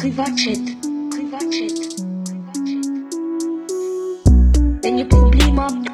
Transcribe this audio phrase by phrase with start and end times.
[0.00, 0.56] Privatchat.
[1.10, 2.00] Privatchat.
[4.82, 5.90] Wenn ihr Probleme habt,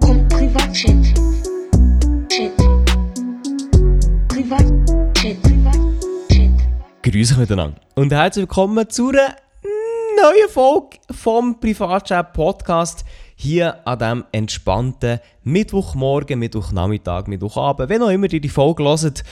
[0.00, 1.04] kommt Privatchat.
[2.28, 2.56] Chat.
[4.26, 5.40] Privatchat.
[5.40, 6.50] Privatchat.
[7.04, 7.80] Grüße euch miteinander.
[7.94, 9.36] Und herzlich willkommen zu einer
[10.20, 13.04] neuen Folge vom Privatchat Podcast.
[13.36, 19.22] Hier an diesem entspannten Mittwochmorgen, Mittwochnachmittag, Mittwochabend, wenn auch immer ihr die Folge hört.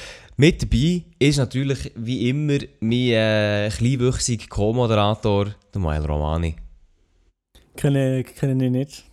[0.40, 6.54] Mit dabei ist natürlich wie immer mein äh, kleinwüchsiger Co-Moderator, der Mael Romani.
[7.76, 9.04] Kenne, kenne ich nicht.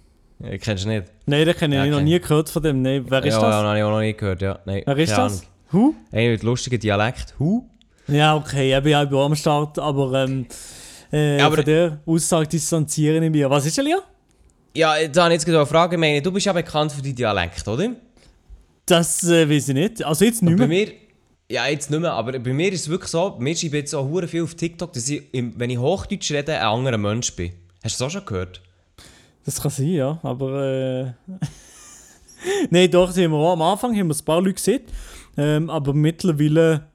[0.43, 1.05] Äh, kennst du nicht?
[1.25, 2.81] Nein, den kenne Ja, ich noch kenn- nie gehört von dem.
[2.83, 3.49] Nein, wer ist ja, das?
[3.55, 4.59] Ja, habe ich auch noch nie gehört, ja.
[4.65, 5.43] Nein, Wer ist das?
[5.71, 5.95] Hu?
[6.11, 7.33] Einer mit lustigen Dialekt.
[7.39, 7.67] Hu?
[8.07, 10.45] Ja, okay, ich bin auch am Start, aber, ähm,
[11.11, 13.49] äh, Ja, aber- von der Aussage distanziere ich mich.
[13.49, 13.97] Was ist Elia?
[14.75, 15.95] Ja, da habe ich jetzt gerade eine Frage.
[15.95, 17.93] Ich meine, du bist ja bekannt für deinen Dialekt, oder?
[18.85, 20.03] Das äh, weiß ich nicht.
[20.03, 20.85] Also jetzt nicht Und bei mehr.
[20.85, 20.93] mir,
[21.49, 24.27] ja jetzt nicht mehr, aber bei mir ist es wirklich so, mir schreiben jetzt auch
[24.27, 27.51] viel auf TikTok, dass ich, wenn ich Hochdeutsch rede, ein anderer Mensch bin.
[27.83, 28.61] Hast du das auch schon gehört?
[29.45, 31.13] Das kann sein, ja, aber äh...
[32.69, 34.81] Nein, doch, haben wir auch am Anfang haben wir ein paar Leute gesehen,
[35.37, 36.87] ähm, aber mittlerweile...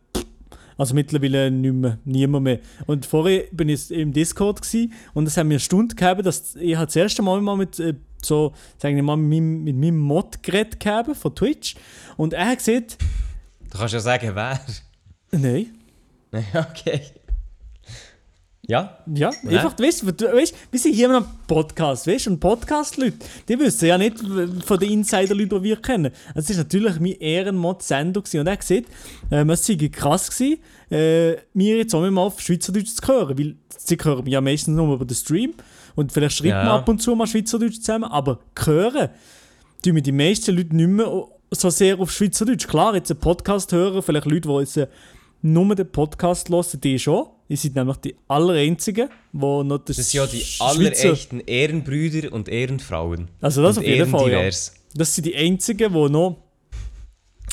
[0.77, 2.61] Also mittlerweile nicht mehr, niemand mehr.
[2.87, 6.57] Und vorher bin ich im Discord gsi und es haben mir eine Stunde gegeben, dass
[6.57, 9.99] ich das erste Mal mal mit äh, so, sagen wir mal, mit meinem, mit meinem
[9.99, 10.83] Mod geredet
[11.19, 11.75] von Twitch
[12.17, 12.97] und er hat gesagt,
[13.71, 14.61] Du kannst ja sagen, wer.
[15.33, 15.67] nein,
[16.55, 17.03] okay.
[18.67, 18.99] Ja?
[19.13, 19.51] Ja, Ja.
[19.65, 23.17] einfach, weißt du, weißt, wir sind hier einem Podcast, weißt du, und Podcast-Leute,
[23.49, 24.19] die wissen ja nicht
[24.65, 26.13] von den Insider-Leuten, die wir kennen.
[26.37, 28.41] Es war natürlich mein Ehrenmod-Sendung gewesen.
[28.41, 28.85] und er gesagt,
[29.31, 30.61] äh, es sei krass gewesen,
[30.91, 34.77] äh, mir jetzt auch mal auf Schweizerdeutsch zu hören, weil sie hören mich ja meistens
[34.77, 35.55] nur über den Stream
[35.97, 39.09] und vielleicht schreibt Ja, man ab und zu mal Schweizerdeutsch zusammen, aber hören
[39.83, 41.09] tun mir die meisten Leute nicht mehr
[41.51, 42.67] so sehr auf Schweizerdeutsch.
[42.69, 44.87] Klar, jetzt einen Podcast hören, vielleicht Leute, die jetzt äh,
[45.43, 47.27] nur den Podcast hören, die schon.
[47.49, 52.49] Ihr seid nämlich die allereinzigen, die noch das Das sind ja die allerechten Ehrenbrüder und
[52.49, 53.29] Ehrenfrauen.
[53.41, 54.43] Also das und auf jeden Fall, ja.
[54.95, 56.37] Das sind die einzigen, die noch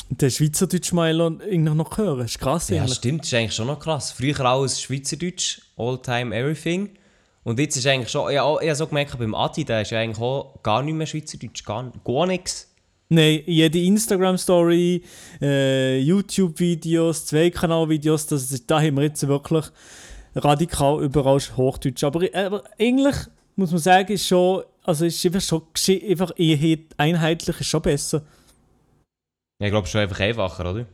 [0.09, 2.19] den Schweizerdeutsch mal irgendwie noch hören.
[2.19, 2.95] Das ist krass Ja, eigentlich.
[2.97, 4.11] stimmt, das ist eigentlich schon noch krass.
[4.11, 6.91] Früher alles Schweizerdeutsch, all time everything.
[7.43, 9.99] Und jetzt ist eigentlich schon, ja, ich habe so gemerkt, beim Adi, der ist ja
[9.99, 12.66] eigentlich auch gar nicht mehr Schweizerdeutsch, gar, gar nichts.
[13.09, 15.01] Nein, jede Instagram-Story,
[15.41, 19.65] äh, YouTube-Videos, Zweikanal-Videos, das, da haben wir jetzt wirklich
[20.35, 22.03] radikal überall Hochdeutsch.
[22.03, 23.15] Aber, äh, aber eigentlich
[23.55, 25.63] muss man sagen, ist schon, also ist einfach schon
[26.09, 26.31] einfach
[26.97, 28.23] einheitlich ist schon besser.
[29.59, 30.85] Ja, ich glaube, es ist schon einfach einfacher, oder?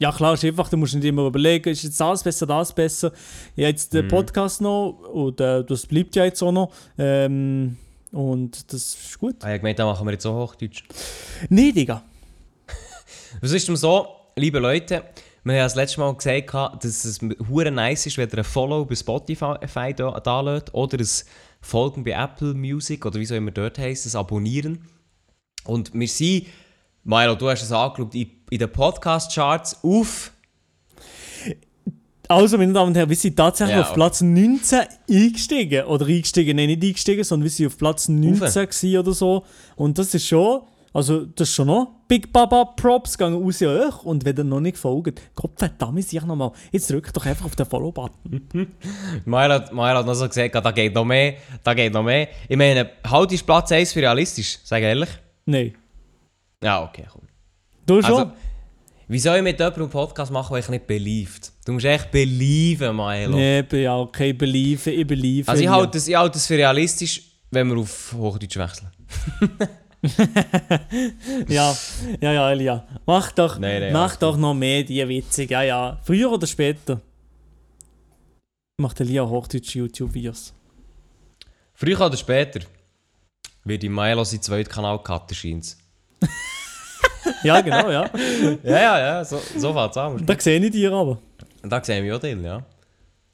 [0.00, 3.12] Ja klar, ist einfach, du musst nicht immer überlegen, ist jetzt das besser, das besser.
[3.56, 3.96] Ja, jetzt Mhm.
[3.98, 6.72] der Podcast noch, und äh, das bleibt ja jetzt auch noch.
[6.96, 7.76] Ähm,
[8.12, 9.36] und das ist gut.
[9.42, 10.84] Ah, ich gemeint, da machen wir jetzt auch Hochdeutsch.
[11.48, 12.02] Nee, Digga.
[13.40, 15.04] Was ist denn so, liebe Leute,
[15.44, 18.44] wir haben ja das letzte Mal gesagt, dass es hure nice ist, wenn ihr ein
[18.44, 21.08] Follow bei Spotify da, da lässt oder ein
[21.60, 24.84] Folgen bei Apple Music oder wie soll immer dort heisst, das Abonnieren.
[25.64, 26.46] Und wir sind,
[27.04, 30.32] Milo, du hast es angeschaut, in, in den Podcast-Charts auf
[32.28, 34.80] Also, meine Damen und Herren, wir sind tatsächlich Ja, auf Platz 19
[35.10, 35.86] eingestiegen.
[35.86, 39.44] Oder eingestiegen, nein, nicht eingestiegen, sondern wir sind auf Platz 19 gewesen oder so.
[39.76, 40.60] Und das ist schon,
[40.92, 44.04] also das ist schon noch Big Baba Props gegangen raus an euch.
[44.04, 46.52] Und wenn ihr noch nicht folgt, Gott verdammt, sich nochmal.
[46.70, 48.46] Jetzt drückt doch einfach auf den Follow-Button.
[49.24, 51.34] Milo, Milo hat noch so gesagt, da geht noch mehr,
[51.64, 52.28] da geht noch mehr.
[52.46, 55.08] Ich meine, halt ist Platz 1 für realistisch, sag ehrlich.
[55.46, 55.74] Nein.
[56.62, 57.22] Ja, okay, komm.
[57.86, 58.12] Du schon?
[58.12, 58.32] Also,
[59.08, 61.52] wie soll ich mit jemandem einen Podcast machen, der ich nicht beliebt?
[61.64, 63.36] Du musst echt belieben, Milo.
[63.36, 65.50] Nee, ja, okay, believe, ich believe.
[65.50, 68.90] Also ich halte das, ich halte das für realistisch, wenn wir auf Hochdeutsch wechseln.
[71.48, 71.76] Ja,
[72.20, 72.86] ja, ja, Elia.
[73.04, 75.50] Mach doch, Nein, nein, mach doch noch mehr die witzig.
[75.50, 75.98] Ja, ja.
[76.04, 77.00] Früher oder später.
[78.80, 80.54] Macht Elia Hochdeutsche YouTube-Videos.
[81.74, 82.60] Früher oder später
[83.64, 85.76] wird in Milo sein zweiter Kanal cutten, scheint
[87.42, 88.10] Ja, genau, ja.
[88.62, 90.26] Ja, ja, ja, so, so fängt es an.
[90.26, 91.18] Da sehe ich dir aber.
[91.62, 92.62] Da sehen wir auch drin, ja.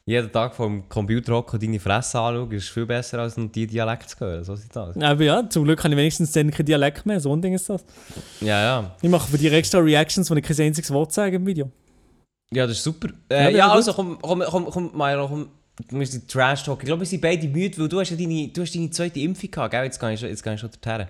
[0.07, 3.67] Jeden Tag vom Computer hocken und deine Fresse anschauen, ist viel besser, als noch die
[3.67, 4.45] Dialekt zu hören.
[4.45, 4.95] So sieht das.
[4.97, 7.21] Aber ja, zum Glück habe ich wenigstens dann kein Dialekt mehr.
[7.21, 7.83] So ein Ding ist das.
[8.43, 8.97] Ja, ja.
[9.01, 11.71] Ich mache für die extra Reactions, wo ich kein einziges Wort sage im Video.
[12.53, 13.09] Ja, das ist super.
[13.31, 15.49] Ja, Äh, ja, ja, also komm, komm, komm, komm Milo, komm.
[15.89, 16.83] Du musst die Trash talken.
[16.83, 19.21] Ich glaube, wir sind beide müde, weil du hast ja deine, du hast deine zweite
[19.21, 19.85] Impfung gehabt, gell?
[19.85, 21.07] Jetzt ich schon, jetzt ich schon dorthin.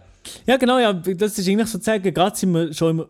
[0.47, 0.93] Ja, genau, ja.
[0.93, 3.07] Das ist eigentlich sozusagen, gerade sind wir schon im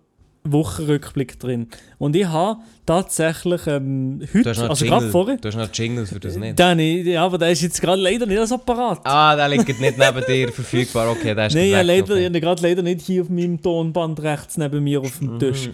[0.46, 1.68] Wochenrückblick drin.
[1.98, 6.36] Und ich habe tatsächlich ähm, heute, also gerade vorher, du hast noch Jingle für das
[6.36, 6.58] nicht.
[6.58, 9.00] den ich, ja, aber der ist jetzt gerade leider nicht so parat.
[9.04, 11.10] Ah, der liegt nicht neben dir verfügbar.
[11.10, 12.28] Okay, der ist Nein, ja, leider, okay.
[12.28, 12.40] okay.
[12.40, 15.70] gerade leider nicht hier auf meinem Tonband rechts neben mir auf dem Tisch.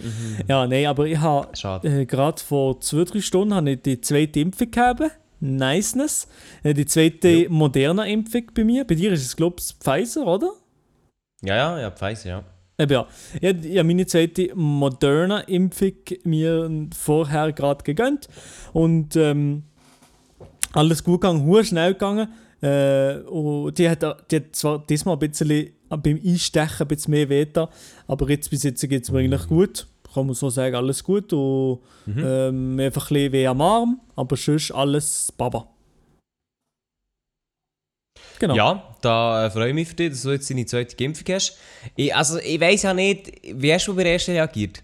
[0.47, 1.49] Ja, nein, aber ich habe
[1.83, 5.01] äh, gerade vor zwei, drei Stunden habe ich die zweite Impfung gehabt.
[5.41, 6.27] Niceness.
[6.63, 8.85] Äh, die zweite Moderna-Impfung bei mir.
[8.85, 10.51] Bei dir ist es, glaube ich, Pfizer, oder?
[11.43, 12.43] Ja, ja, ja, Pfizer, ja.
[12.77, 13.07] Eben ja.
[13.39, 15.93] Ich habe ja meine zweite Moderna-Impfung
[16.23, 18.27] mir vorher gerade gegönnt.
[18.73, 19.63] Und ähm,
[20.73, 22.29] alles gut gegangen, hure schnell gegangen.
[22.61, 27.27] Äh, und die hat, die hat zwar diesmal ein bisschen beim Einstechen ein bisschen mehr
[27.27, 27.69] Veta,
[28.07, 29.87] aber jetzt bis jetzt geht es mir eigentlich gut.
[30.13, 31.33] Kann man so sagen, alles gut.
[31.33, 35.67] Und ähm, einfach ein bisschen weh am Arm, aber sonst alles Baba.
[38.39, 38.55] Genau.
[38.55, 41.57] Ja, da äh, freue ich mich für dich, dass du jetzt deine zweite Impfung hast.
[41.95, 44.83] Ich, also, ich weiss ja nicht, wie hast du bei der ersten reagiert?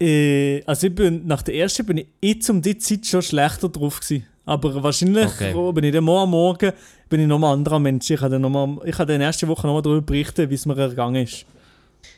[0.00, 3.68] Äh, also ich bin, nach der ersten bin ich jetzt um die Zeit schon schlechter
[3.68, 4.26] drauf gewesen.
[4.44, 5.54] Aber wahrscheinlich Okay.
[5.54, 6.72] oh, bin ich dann morgen Morgen
[7.08, 8.10] bin ich nochmal ein anderer Mensch.
[8.10, 11.44] Ich habe dann, ich dann nächste Woche nochmal darüber berichten, wie es mir ergangen ist.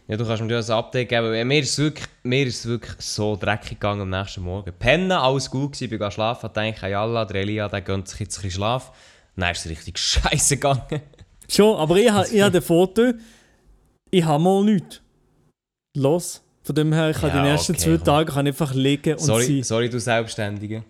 [0.07, 1.49] Ja, du kannst mir das Update geben.
[1.49, 4.73] Mir ist es wirklich, mir ist es wirklich so dreckig gegangen am nächsten Morgen.
[4.79, 8.21] Pennen, alles gut gewesen, bin gegangen schlafen, dachte, ja, Allah, der Elia, der gönnt sich
[8.21, 8.93] jetzt ein bisschen Schlaf.
[9.37, 11.03] Dann ist es richtig scheiße gegangen.
[11.49, 13.13] Schon, aber ich, ha- ich habe den Foto,
[14.11, 15.01] ich habe mal nichts.
[15.97, 16.41] Los.
[16.63, 18.05] Von dem her, ich habe Ja, die ersten okay, zwei komm.
[18.05, 19.63] Tage kann einfach liegen und Sorry, sein.
[19.65, 20.83] sorry, du Selbstständige.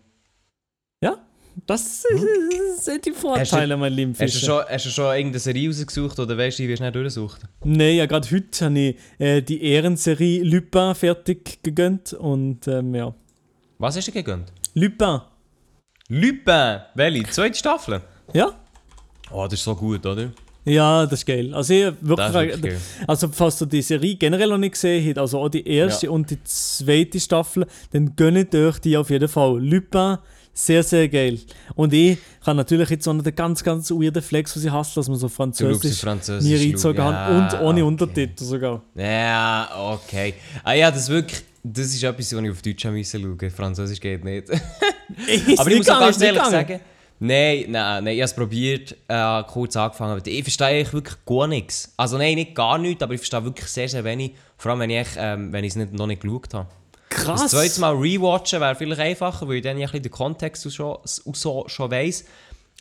[1.02, 1.18] Ja,
[1.66, 2.04] das
[2.78, 4.24] sind die Vorteile, mein lieber Hm?
[4.26, 7.48] Hast du, schon, hast du schon irgendeine Serie rausgesucht oder weißt du, wie schnell durchsuchen?
[7.64, 13.12] Nein, ja, gerade heute habe ich äh, die Ehrenserie Lupin fertig gegönnt und ähm, ja.
[13.78, 14.52] Was hast du gegönnt?
[14.74, 15.20] Lupin,
[16.08, 16.80] Lupin!
[16.94, 17.24] Welche?
[17.30, 18.00] Zweite Staffel?
[18.32, 18.52] Ja?
[19.30, 20.30] Oh, das ist so gut, oder?
[20.64, 21.52] Ja, das ist geil.
[21.52, 22.74] Also, ich wirklich, ist wirklich
[23.06, 26.12] also falls du die Serie generell noch nicht gesehen hast, also auch die erste Ja.
[26.12, 29.58] und die zweite Staffel, dann gönnt euch die auf jeden Fall.
[29.62, 30.18] Lupin,
[30.54, 31.38] sehr, sehr geil.
[31.74, 35.08] Und ich kann natürlich jetzt noch den ganz, ganz weirden Flex, was ich hasse, dass
[35.08, 36.48] man so Französisch Französisch.
[36.48, 36.96] nie schauen.
[36.98, 37.82] haben und ohne okay.
[37.82, 38.82] Untertitel sogar.
[38.94, 40.34] Ja, okay.
[40.62, 43.50] Ah ja, das wirklich, das ist etwas, was ich auf Deutsch schauen.
[43.50, 44.48] Französisch geht nicht.
[45.26, 46.80] Ist Aber ich muss auch ganz ist ehrlich sagen,
[47.18, 51.16] nein, nein, nein, ich habe es probiert, äh, kurz angefangen, aber ich verstehe eigentlich wirklich
[51.24, 51.92] gar nichts.
[51.96, 54.32] Also nein, nicht gar nichts, aber ich verstehe wirklich sehr, sehr wenig.
[54.56, 56.68] Vor allem, wenn ich, ähm, ich es nicht, noch nicht geschaut habe.
[57.10, 57.42] Krass.
[57.42, 60.72] Das zweite Mal rewatchen wäre vielleicht einfacher, weil ich dann ja ein bisschen den Kontext
[60.72, 62.24] schon, so schon weiss.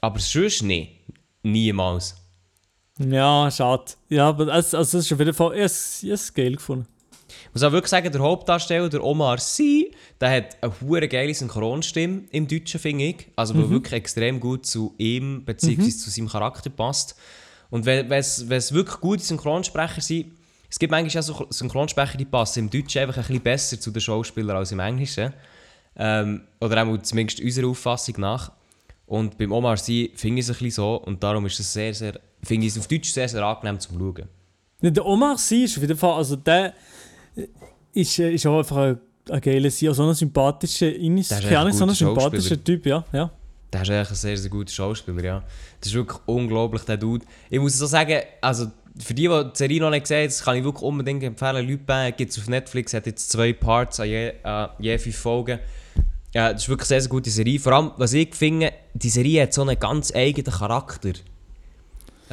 [0.01, 1.01] Aber sonst nicht.
[1.43, 2.15] Niemals.
[2.99, 3.85] Ja, schade.
[4.09, 6.87] Ja, aber es, also das ist auf jeden Fall, ich es ich es geil gefunden.
[7.53, 11.35] Ich muss auch wirklich sagen, der Hauptdarsteller, der Omar Sy, der hat eine hure geile
[11.35, 13.27] Synchronstimme im Deutschen, finde ich.
[13.35, 15.87] Also, die wirklich extrem gut zu ihm bzw.
[15.89, 17.15] zu seinem Charakter passt.
[17.69, 20.31] Und wenn es wirklich gute Synchronsprecher sind,
[20.67, 23.91] es gibt manchmal auch so Synchronsprecher, die passen im Deutschen einfach ein bisschen besser zu
[23.91, 25.31] den Schauspielern als im Englischen.
[25.95, 28.51] Ähm, oder auch zumindest unserer Auffassung nach.
[29.05, 31.93] Und beim Omar Sy finde ich es ein bisschen so und darum ist es sehr,
[31.93, 34.27] sehr, finde ich es auf Deutsch sehr, sehr angenehm zum Schauen.
[34.81, 36.73] Ja, Der Omar Sy ist auf jeden Fall, also der
[37.93, 38.99] ist, äh, ist auch einfach ein,
[39.29, 43.03] ein geiler Sy, so ein sympathischer, ist keine echt so ein sympathischer Typ, ja.
[43.13, 43.31] ja.
[43.71, 45.43] Der ist eigentlich ein sehr, sehr guter Schauspieler, ja.
[45.79, 47.25] Das ist wirklich unglaublich, der Dude.
[47.49, 48.67] Ich muss so sagen, also
[48.99, 51.67] für die, die die Serie noch nicht gesehen haben, kann ich wirklich unbedingt empfehlen.
[51.67, 55.59] Lupin gibt es auf Netflix, hat jetzt zwei Parts an je, an je fünf Folgen.
[56.33, 57.59] Ja, das ist wirklich eine sehr, sehr gute Serie.
[57.59, 61.13] Vor allem, was ich finde, die Serie hat so einen ganz eigenen Charakter.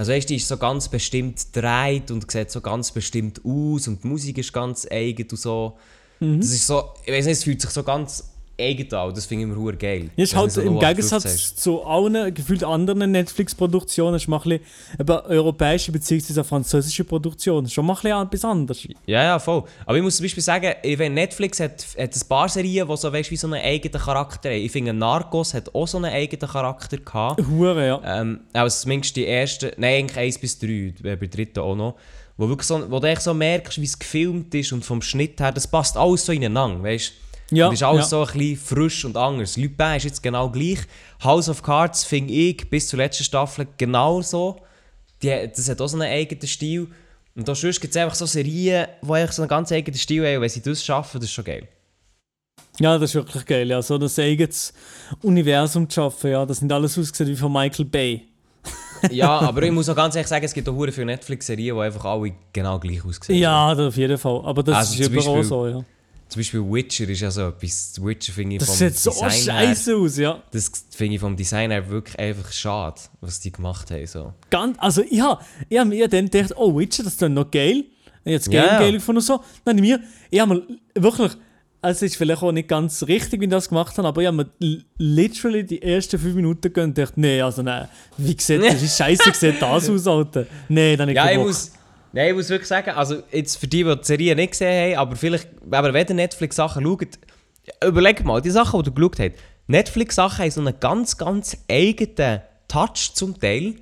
[0.00, 4.02] Also weißt die ist so ganz bestimmt dreht und sieht so ganz bestimmt aus und
[4.02, 5.76] die Musik ist ganz eigen und so.
[6.20, 8.29] Das ist so, ich weiß nicht, es fühlt sich so ganz
[8.60, 10.10] eigen an und das finde ich immer geil.
[10.16, 14.60] Ja, ist halt so im 0815 Gegensatz zu allen gefühlt anderen Netflix-Produktionen ist mal ein
[14.98, 16.44] bisschen europäische bzw.
[16.44, 17.68] französische Produktionen.
[17.68, 18.88] Schon mal ein bisschen etwas anderes.
[19.06, 19.64] Ja, ja, voll.
[19.86, 20.74] Aber ich muss zum Beispiel sagen,
[21.14, 24.56] Netflix hat, hat ein paar Serien, die so, weißt, wie so einen eigenen Charakter haben.
[24.56, 27.42] Ich finde, Narcos hat auch so einen eigenen Charakter gehabt.
[27.48, 28.20] Hure, ja.
[28.20, 31.76] Ähm, also zumindest die ersten, nein, eigentlich 1 bis 3, äh, bei der dritten auch
[31.76, 31.96] noch.
[32.36, 35.40] Wo, wirklich so, wo du echt so merkst, wie es gefilmt ist und vom Schnitt
[35.40, 37.29] her, das passt alles so ineinander, weißt du?
[37.50, 38.08] Ja, und ist alles ja.
[38.08, 39.56] so ein bisschen frisch und anders.
[39.56, 40.78] Lupin ist jetzt genau gleich.
[41.24, 44.60] House of Cards finde ich bis zur letzten Staffel genau so.
[45.22, 46.88] Die, das hat auch so einen eigenen Stil.
[47.34, 50.24] Und da sonst gibt es einfach so Serien, die eigentlich so einen ganz eigenen Stil
[50.26, 50.36] haben.
[50.36, 51.68] Und wenn sie das schaffen, das ist schon geil.
[52.78, 53.68] Ja, das ist wirklich geil.
[53.68, 53.82] Ja.
[53.82, 54.72] So das eigenes
[55.22, 56.46] Universum zu schaffen, ja.
[56.46, 58.22] Das nicht alles ausgesehen wie von Michael Bay.
[59.10, 61.82] ja, aber ich muss auch ganz ehrlich sagen, es gibt auch hure viele Netflix-Serien, die
[61.82, 63.38] einfach alle genau gleich aussehen.
[63.38, 64.42] Ja, auf jeden Fall.
[64.44, 65.84] Aber das Also ist überall Beispiel- so, ja.
[66.30, 68.00] Zum Beispiel Witcher ist ja so etwas.
[68.00, 70.40] Witcher finde ich Das vom sieht so scheiße aus, ja.
[70.52, 74.06] das finde ich vom Design her wirklich einfach schade, was die gemacht haben.
[74.06, 74.32] So.
[74.48, 77.50] Ganz, also ich habe ich hab mir dann gedacht, oh Witcher, das ist dann noch
[77.50, 77.84] geil.
[78.24, 78.78] Jetzt Game Ja, ja.
[78.78, 79.42] geil gefunden und so.
[79.64, 80.62] Dann habe ich mir, ich habe mir
[80.94, 81.32] wirklich,
[81.82, 84.28] also es ist vielleicht auch nicht ganz richtig, wie ich das gemacht habe, aber ich
[84.28, 88.62] habe mir literally die ersten fünf Minuten gegönnt und dachte, nee, also nein, wie sieht
[88.62, 90.46] das, wie scheiße sieht das aus, Alter.
[90.68, 91.56] Nee, dann nicht Ja, ich Bock.
[92.12, 95.16] Nein, ich muss wirklich sagen, also jetzt für die, die Serie nicht gesehen haben, aber
[95.16, 97.18] vielleicht, aber wenn ihr Netflix-Sachen schaut,
[97.84, 102.40] überlegt mal, die Sachen, die ihr geschaut habt, Netflix-Sachen haben so einen ganz, ganz eigenen
[102.66, 103.76] Touch zum Teil.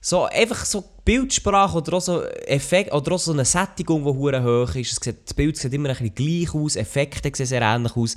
[0.00, 4.74] So einfach so Bildsprache oder auch so Effekt oder auch so eine Sättigung, die hoch
[4.74, 5.06] ist.
[5.06, 8.16] Das Bild sieht immer ein bisschen gleich aus, Effekte sehen sehr ähnlich aus.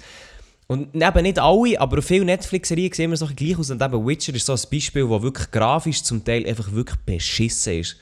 [0.67, 3.69] Und eben nicht alle, aber viele Netflix-Serien sehen immer so gleich aus.
[3.69, 7.79] Und eben Witcher ist so ein Beispiel, wo wirklich grafisch zum Teil einfach wirklich beschissen
[7.79, 7.97] ist.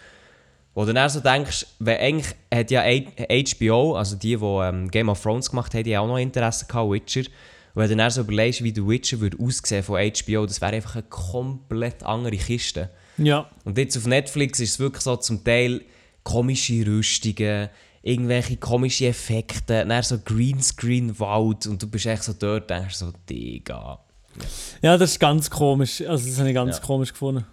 [0.76, 5.10] Wo du dann so denkst, wenn eigentlich hat ja HBO, also die, die ähm, Game
[5.10, 7.22] of Thrones gemacht haben, die auch noch Interesse gehabt, Witcher.
[7.22, 10.74] Und wenn du dann so überlegst, wie der Witcher würde aussehen von HBO, das wäre
[10.74, 12.90] einfach eine komplett andere Kiste.
[13.18, 13.50] Ja.
[13.66, 15.82] Und jetzt auf Netflix ist es wirklich so zum Teil
[16.24, 17.70] komische Rüstungen,
[18.02, 24.00] irgendwelche komische Effekte, dann so Greenscreen-Wald und du bist echt so dort, denkst so, Digga.
[24.82, 26.02] Ja, das ist ganz komisch.
[26.08, 26.84] Also, das habe ich ganz Ja.
[26.84, 27.46] komisch gefunden.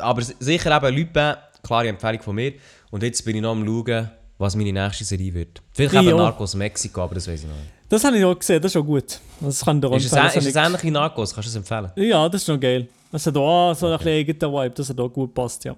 [0.00, 2.54] Aber sicher eben Leute, klare Empfehlung von mir.
[2.90, 5.62] Und jetzt bin ich noch am schauen, was meine nächste Serie wird.
[5.72, 6.16] Vielleicht Ich eben.
[6.16, 7.70] Narcos Mexiko, aber das weiß ich noch nicht.
[7.88, 9.20] Das habe ich auch gesehen, das ist auch gut.
[9.40, 11.34] Das kann ich dir Ist es, ist es ähnlich wie Narcos?
[11.34, 11.90] Kannst du es empfehlen?
[11.96, 12.88] Ja, das ist noch geil.
[13.12, 15.76] Das hat auch so ein bisschen eigenen Vibe, das hat auch gut passt, ja.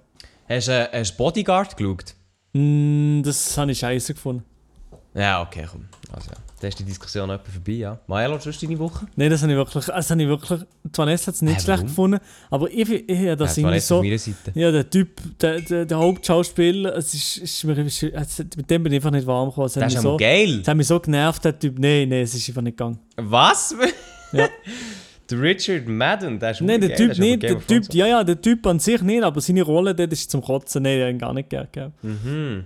[0.49, 2.15] Hast du äh, hast Bodyguard geschaut?
[2.53, 4.43] Mm, das habe ich scheiße gefunden.
[5.13, 5.85] Ja, okay, komm.
[6.11, 6.37] Also, ja.
[6.59, 7.99] Da ist die Diskussion etwa vorbei, ja.
[8.07, 9.05] Maelo, ist deine Woche?
[9.15, 10.59] Nein, das habe ich wirklich, das habe ich wirklich,
[10.95, 14.17] Vanessa hat es nicht Hä, schlecht gefunden, aber ich, ich, ich habe das Ja, irgendwie
[14.17, 18.67] so, ja, der Typ, der, der, der Hauptschauspieler, es ist, ist mir, es ist- mit
[18.71, 19.69] dem bin ich einfach nicht warm gekommen.
[19.69, 20.61] Hat Das ist so, geil.
[20.61, 22.97] es hat mich so genervt, der Typ, nein, nein, es ist einfach nicht gegangen.
[23.17, 23.75] Was?
[24.31, 24.49] Ja.
[25.29, 27.59] der Richard Madden, der ist Nein, der Typ nicht, der.
[27.67, 30.81] Typ, ja, ja, der Typ an sich nicht, aber seine Rolle dort ist zum Kotzen,
[30.81, 32.03] nein, den gar nicht gern gehabt.
[32.03, 32.63] Mhm.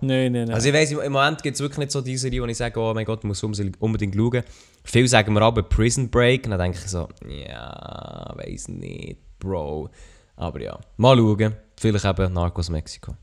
[0.00, 0.54] Nein, nein, nein.
[0.54, 2.78] Also ich weiss, im Moment gibt es wirklich nicht so die Serie, wo ich sage,
[2.78, 4.42] oh mein Gott, man muss unbedingt unbedingt schauen.
[4.84, 9.88] Viele sagen mir aber Prison Break und dann denke ich so, ja, weiß nicht, Bro.
[10.36, 11.54] Aber ja, mal schauen.
[11.78, 13.14] Vielleicht eben Narcos Mexiko.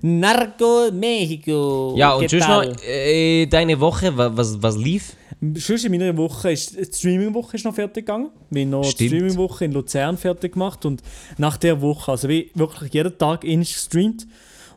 [0.00, 1.94] Narco Mexico.
[1.96, 5.16] Ja, und ¿qué sonst noch äh, deine Woche, wa- was, was lief?
[5.56, 8.30] Sonst in meiner Woche ist die Streaming-Woche ist noch fertig gegangen.
[8.48, 9.10] Wir haben noch die Stimmt.
[9.10, 11.02] Streaming-Woche in Luzern fertig gemacht und
[11.36, 14.26] nach der Woche, also wie wirklich jeden Tag in gestreamt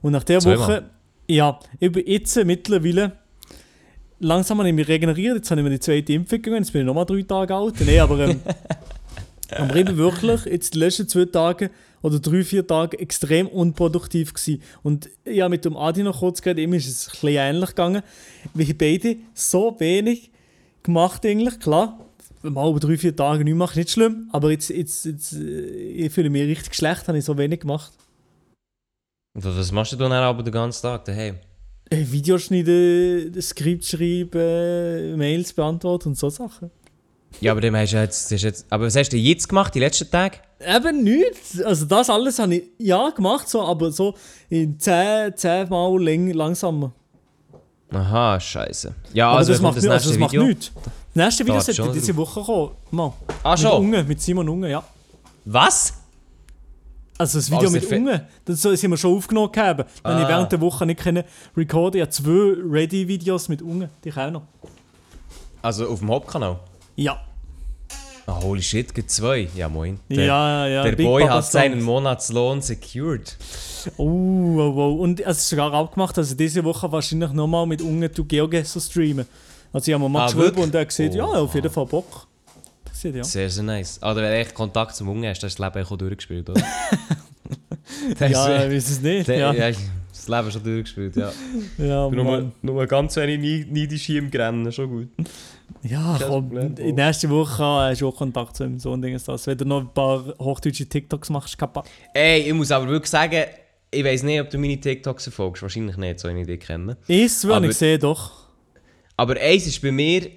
[0.05, 0.59] und nach der Zweimal.
[0.59, 0.83] Woche,
[1.27, 3.13] ja, über jetzt mittlerweile
[4.19, 6.81] langsam habe ich mich regeneriert, jetzt habe ich mir die zweite Impfung gegeben, jetzt bin
[6.81, 7.73] ich nochmal drei Tage alt.
[7.83, 8.39] Nein, aber, ähm,
[9.49, 11.71] aber eben wirklich jetzt die letzten zwei Tage
[12.03, 14.61] oder drei, vier Tage extrem unproduktiv gewesen.
[14.83, 18.03] Und ja, mit dem Adi noch kurz geredet, ihm ist es ein bisschen ähnlich gegangen.
[18.53, 20.29] Wir beide so wenig
[20.83, 21.99] gemacht eigentlich, klar.
[22.43, 24.29] Mal über drei, vier Tage nicht machen, nicht schlimm.
[24.31, 27.91] Aber jetzt, jetzt, jetzt äh, ich fühle mich richtig schlecht, habe ich so wenig gemacht.
[29.37, 31.35] Was machst du dann aber den ganzen Tag daheim?
[31.89, 36.71] Äh, Videos schneiden, Skript schreiben, Mails beantworten und so Sachen.
[37.41, 38.65] Ja, aber dem hast du jetzt, das ist jetzt...
[38.69, 40.37] Aber was hast du jetzt gemacht, die letzten Tage?
[40.59, 41.61] Eben nichts.
[41.61, 44.15] Also das alles habe ich ja gemacht, so, aber so
[44.49, 46.93] in 10, 10 Mal läng langsamer.
[47.91, 48.95] Aha, scheiße.
[49.13, 50.71] Ja, aber also das macht, nicht, also das macht nichts.
[50.73, 52.71] Das nächste Video sollte diese Woche kommen.
[52.91, 53.13] Mal.
[53.43, 53.81] Ah, Mit schon?
[53.83, 54.83] Unge, mit Simon Unge, ja.
[55.43, 55.93] Was?
[57.17, 59.85] Also das Video Also mit der Fe- Unge, das sind wir schon aufgenommen gehabt.
[60.03, 60.29] Dann habe ich Ah.
[60.29, 61.23] während der Woche nicht können
[61.55, 61.95] recorden.
[61.95, 64.41] Ich habe zwei Ready-Videos mit Unge, die ich auch noch.
[65.61, 66.59] Also auf dem Hauptkanal?
[66.95, 67.21] Ja.
[68.27, 69.47] Ah, holy shit, gibt zwei.
[69.55, 69.99] Ja, moin.
[70.09, 70.83] Der, ja, ja.
[70.83, 71.81] der Big Boy Papa hat seinen.
[71.83, 73.37] Monatslohn secured.
[73.97, 74.95] Oh, oh, oh.
[75.01, 78.79] Und es ist sogar abgemacht, dass ich diese Woche wahrscheinlich nochmal mit Unge zu Geogesser
[78.81, 79.25] streamen.
[79.71, 81.43] Also ich habe mir mal Ah, geschrieben und er hat gesagt, ja, Oh.
[81.43, 82.24] auf jeden Fall Bock.
[82.95, 83.23] Sieht ja.
[83.23, 84.01] Sehr, sehr nice.
[84.01, 86.61] Also wenn du echt Kontakt zum Jungen hast, hast du das Leben auch durchgespielt, oder?
[88.19, 89.27] Das Ja, ich weiß es nicht.
[89.27, 91.31] der- Ja, ja, das Leben schon durchgespielt, ja.
[91.77, 95.07] ja, Nur, nur ganz wenig Nei- neidisch hier im Grennen, schon gut.
[95.83, 96.75] ja komm, Problem.
[96.77, 98.79] in der nächsten Woche hast du auch Kontakt zu ihm.
[98.79, 99.45] So ein Ding ist das.
[99.47, 101.83] Wenn du noch ein paar hochdeutsche TikToks machst, kappa.
[102.13, 103.43] Ey, ich muss aber wirklich sagen,
[103.91, 105.61] ich weiß nicht, ob du meine TikToks verfolgst.
[105.61, 106.95] Wahrscheinlich nicht, so ich dich kennen.
[107.07, 108.31] Ist, würde Aber- ich sehen, doch.
[109.17, 110.27] Aber eins ist bei mir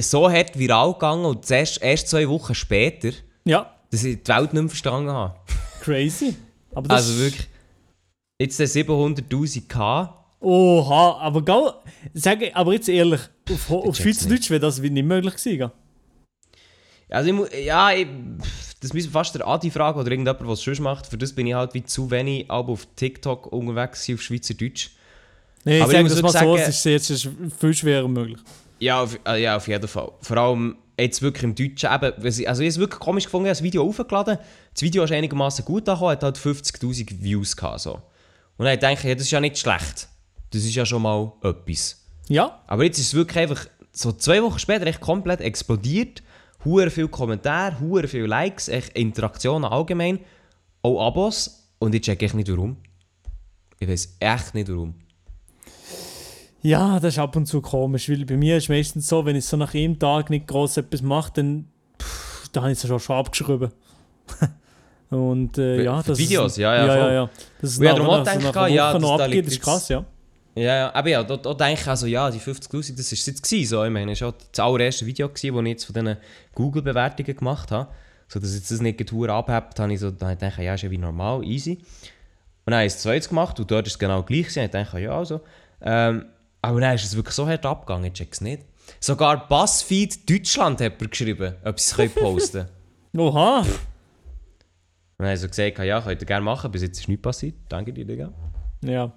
[0.00, 3.10] so hart viral gegangen und erst, erst zwei Wochen später,
[3.44, 5.38] Ja, dass ich die Welt nicht mehr verstanden habe.
[5.80, 6.34] crazy.
[6.88, 7.46] Also wirklich,
[8.40, 10.24] jetzt der 700'000 K.
[10.40, 11.72] Oha, aber gell,
[12.14, 15.58] sag, aber jetzt ehrlich, auf, auf Schweizerdeutsch wäre das nicht möglich gewesen.
[15.58, 15.70] gell?
[17.10, 18.06] Also ich muss, ja, ich,
[18.80, 21.06] das müssen fast der Adi fragen oder irgendjemand, der es macht.
[21.06, 24.90] Für das bin ich halt wie zu wenig aber auf TikTok unterwegs auf Schweizerdeutsch.
[25.64, 27.28] Nee, Aber ich sage das mal wirklich so, sagen- es ist jetzt ist
[27.60, 28.38] viel schwerer möglich.
[28.84, 30.12] Ja, auf, äh, ja, auf jeden Fall.
[30.20, 31.90] Vor allem jetzt wirklich im Deutschen.
[31.90, 34.36] Eben, also ich habe es wirklich komisch gefunden, ich habe das Video aufgeladen.
[34.74, 37.80] Das Video ist einigermaßen gut angekommen, hat halt 50'000 Views gehabt.
[37.80, 37.94] So.
[38.58, 40.08] Und dann denke ich, ja, das ist ja nicht schlecht.
[40.50, 42.04] Das ist ja schon mal etwas.
[42.28, 46.22] Ja, Aber jetzt ist es wirklich einfach so zwei Wochen später echt komplett explodiert.
[46.66, 50.20] Hure viele Kommentare, hure viele Likes, echt Interaktionen allgemein,
[50.82, 51.70] auch Abos.
[51.78, 52.76] Und ich check echt nicht warum.
[53.78, 54.94] Ich weiß echt nicht warum.
[56.64, 59.44] Ja, das ist ab und zu komisch, weil bei mir ist meistens so, wenn ich
[59.44, 61.68] so nach einem Tag nicht groß etwas mache, dann,
[62.00, 63.70] pff, dann habe ich es schon schon abgeschrieben.
[65.10, 67.30] und äh, ja, das Videos, ist, ja, ja, ja, ja, ja.
[67.60, 70.06] Das ist ich nach, nach, einer ja, Woche noch da abgeht, das ist krass, ja.
[70.54, 73.26] Ja, ja, aber ja, da, da denke ich also, ja, die 50'000, das war es
[73.26, 73.84] jetzt gewesen, so.
[73.84, 76.16] Ich meine, das war das allererste Video, gewesen, das ich jetzt von diesen
[76.54, 77.90] Google-Bewertungen gemacht habe.
[78.26, 80.82] So, dass jetzt das nicht Tour abhebt, habe ich so, dann ich gedacht, ja, ist
[80.82, 81.72] ja wie normal, easy.
[81.72, 84.64] Und dann habe ich es zweites gemacht und dort ist es genau gleich gewesen.
[84.64, 85.42] Ich dachte, ja, also.
[85.82, 86.24] Ähm,
[86.64, 88.64] aber dann ist es wirklich so hart abgegangen, ich check's nicht.
[89.00, 92.66] Sogar BuzzFeed Deutschland hat mir geschrieben, ob sie es posten
[93.12, 93.20] können.
[93.28, 93.60] Oha!
[95.16, 97.54] Und dann so gesagt, ja, könnt ihr gerne machen, bis jetzt ist nichts passiert.
[97.68, 98.32] Danke dir, Digga.
[98.82, 99.12] Ja.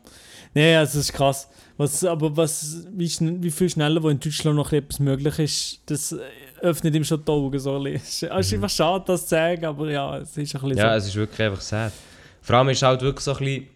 [0.54, 1.50] Nee, also das ist krass.
[1.78, 3.10] Was, aber was, wie,
[3.42, 6.20] wie viel schneller, wo in Deutschland noch etwas möglich ist, das äh,
[6.62, 7.60] öffnet ihm schon die Augen.
[7.60, 7.86] So.
[7.86, 10.78] Es ist einfach schade, das zu sagen, aber ja, es ist ein bisschen.
[10.78, 10.98] Ja, so.
[10.98, 11.94] es ist wirklich einfach sad.
[12.42, 13.68] Vor allem ist halt wirklich so ein bisschen,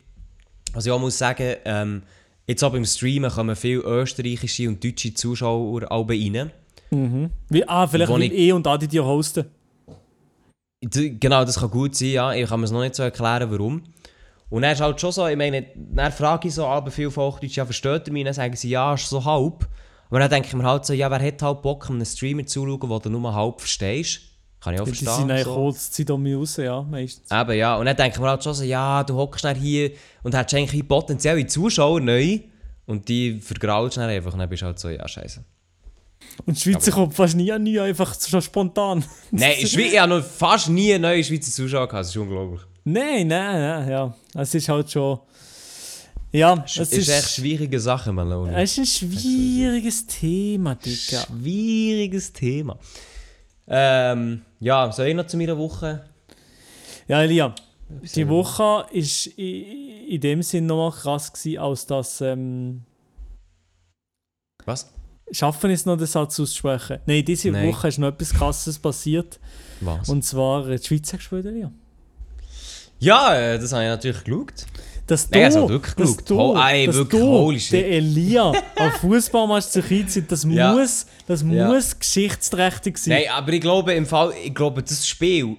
[0.74, 2.04] was ich auch muss sagen, ähm,
[2.52, 6.52] jetzt auch beim Streamen kommen viele österreichische und deutsche Zuschauer auch rein.
[6.92, 7.30] Mhm.
[7.50, 9.46] Wie, ah, vielleicht will ich- eh und Adi dir hosten.
[10.84, 12.34] Genau, das kann gut sein, ja.
[12.34, 13.84] Ich kann mir es noch nicht so erklären, warum.
[14.50, 17.32] Und dann ist halt schon so, ich meine, dann frage ich so aber viel von
[17.32, 18.26] Hochdeutsch, ja, versteht ihr mich?
[18.26, 19.68] Dann sagen sie, ja, ist so halb.
[20.10, 22.90] Aber dann denke ich mir halt so, ja, wer hat halt Bock, einem Streamer zuzuschauen,
[22.90, 24.22] wo du nur halb verstehst?
[24.64, 25.32] Kann ich auch Die sind verstehen.
[25.32, 25.56] eigentlich so.
[25.56, 27.32] kurz Zeit um mich raus, ja, meistens.
[27.32, 27.78] Eben, ja.
[27.78, 29.92] Und dann denke ich mir halt schon so, ja, du hockst dann hier
[30.22, 32.40] und hast eigentlich potenzielle Zuschauer neu
[32.86, 35.44] und die vergraulst dann einfach und dann bist du halt so, ja, scheiße.
[36.46, 39.04] Und die Schweizer kommt fast nie an nie, einfach so spontan.
[39.32, 42.62] Nein, ich habe noch fast nie neue Schweizer Zuschauer gehabt, das ist unglaublich.
[42.84, 44.16] Nein, nein, nein, ja.
[44.36, 45.20] Es ist halt schon.
[46.32, 48.54] Ja, Es es ist, ist, echt schwierige Sache, Malone.
[48.62, 51.26] es ist ein schwieriges Thema, Digga.
[51.28, 52.78] Schwieriges Thema.
[53.74, 56.04] Ähm, ja, soll ich noch zu meiner Woche?
[57.08, 57.56] Ja, Elia,
[58.16, 62.20] die Woche war in dem Sinn nochmal krass, gewesen, als dass.
[62.20, 62.84] Ähm,
[64.66, 64.92] Was?
[65.32, 67.00] schaffen es noch, den Satz auszusprechen?
[67.06, 67.70] Nein, diese Nein.
[67.70, 69.40] Woche ist noch etwas Krasses passiert.
[69.80, 70.10] Was?
[70.10, 71.72] Und zwar äh, die Schweiz hat gespielt, Elia.
[73.00, 74.66] ja, äh, das habe ich natürlich geschaut.
[75.12, 76.30] Dass du, Nein, also wirklich dass geschaut.
[76.30, 80.72] du, Oh, ey, dass wirklich, du, der Elia, am Fußballmatch zur Zeit, das Ja.
[80.72, 81.68] muss, das Ja.
[81.68, 83.16] muss geschichtsträchtig sein.
[83.16, 85.58] Nein, aber ich glaube, im Fall, ich glaube, das Spiel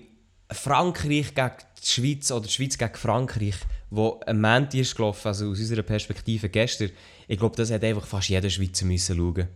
[0.51, 1.51] Frankreich gegen
[1.83, 3.57] die Schweiz oder die Schweiz gegen Frankreich,
[3.91, 6.91] wo am Montag ist gelaufen, also aus unserer Perspektive gestern,
[7.29, 9.49] ich glaube, das hätte einfach fast jeder Schweizer müssen schauen.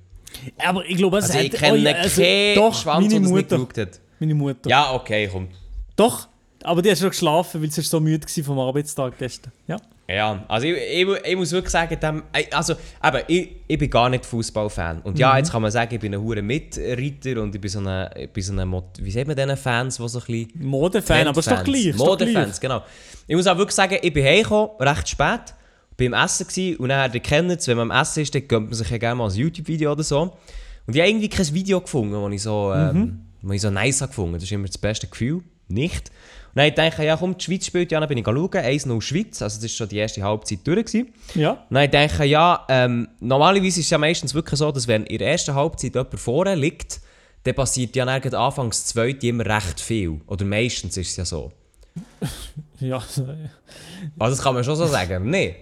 [0.58, 3.20] Aber ich glaube, es Also ich hat- kenne oh also, keinen doch, Schwanz, meine das
[3.22, 4.00] nicht Mutter, geschaut hat.
[4.20, 4.68] meine Mutter.
[4.68, 5.48] Ja, okay, komm.
[5.96, 6.28] Doch,
[6.62, 9.52] aber die hat schon geschlafen, weil sie so müde war vom Arbeitstag gestern.
[9.66, 9.76] Ja.
[10.08, 14.08] Ja, also ich, ich, ich muss wirklich sagen, dem, also, eben, ich, ich bin gar
[14.08, 15.00] nicht Fußballfan.
[15.00, 17.80] Und ja, jetzt kann man sagen, ich bin ein hure Mitreiter und ich bin so
[17.80, 20.50] ein, ich bin so ein wie sagt man diesen Fans, die so ein bisschen...
[20.60, 21.86] Modefan, aber ist doch gleich.
[21.86, 22.28] Ist doch gleich.
[22.28, 22.84] Modefans, genau.
[23.26, 25.54] Ich muss auch wirklich sagen, ich bin heimgekommen, recht spät,
[25.96, 28.66] beim Essen gsi und dann, ihr kennt es, wenn man am Essen ist, dann gönnt
[28.66, 30.20] man sich ja gerne mal ein YouTube-Video oder so.
[30.86, 33.52] Und ich habe irgendwie kein Video gefunden, das ich so, ähm, Mhm.
[33.52, 34.34] ich so nice gefunden.
[34.34, 35.42] Das ist immer das beste Gefühl.
[35.68, 36.12] Nicht.
[36.56, 39.42] Dann dachte ich, ja komm, die Schweiz spielt ja, dann bin ich schauen, 1-0 Schweiz,
[39.42, 40.86] also das war schon die erste Halbzeit durch.
[40.86, 41.12] Gewesen.
[41.34, 41.64] Ja.
[41.70, 45.18] Dann dachte ich, ja, ähm, normalerweise ist es ja meistens wirklich so, dass wenn in
[45.18, 47.00] der ersten Halbzeit jemand vorne liegt,
[47.44, 50.20] dann passiert ja dann anfangs das zweite immer recht viel.
[50.26, 51.52] Oder meistens ist es ja so.
[52.80, 55.56] Ja, Also das kann man schon so sagen, nee?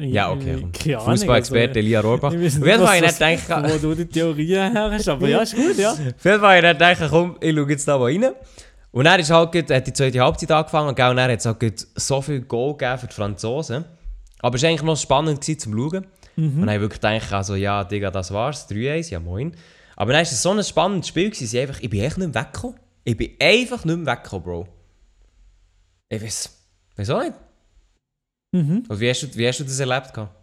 [0.00, 0.66] Ja, okay.
[0.98, 2.32] Fußballexperte Elia Rohrbach.
[2.32, 5.28] also, Auf ich weiß ich was- nicht gedacht, Wo du die Theorien her hast, aber
[5.28, 5.92] ja, ist gut, ja.
[5.92, 8.24] Auf jeden Fall habe ich gedacht, komm, ich schaue jetzt da mal rein.
[8.90, 11.46] Und dann ist halt gerade, hat die zweite Halbzeit angefangen gell, und dann hat es
[11.46, 13.84] halt so viel Goal gegeben für die Franzosen.
[14.40, 16.06] Aber es war eigentlich noch spannend gewesen, zum Schauen.
[16.36, 19.56] Und dann habe ich wirklich gedacht, also ja, Digga, das war's, 3-1, ja moin.
[19.96, 22.32] Aber dann war es so ein spannendes Spiel, gewesen, sie einfach, ich bin echt nicht
[22.32, 22.78] mehr weggekommen.
[23.02, 24.68] Ich bin einfach nicht mehr weggekommen, Bro.
[26.08, 26.56] Ich weiß,
[26.96, 27.34] weiß auch nicht.
[28.52, 28.84] Mhm.
[28.88, 30.14] Also, wie, hast du, wie hast du das erlebt?
[30.14, 30.37] gehabt?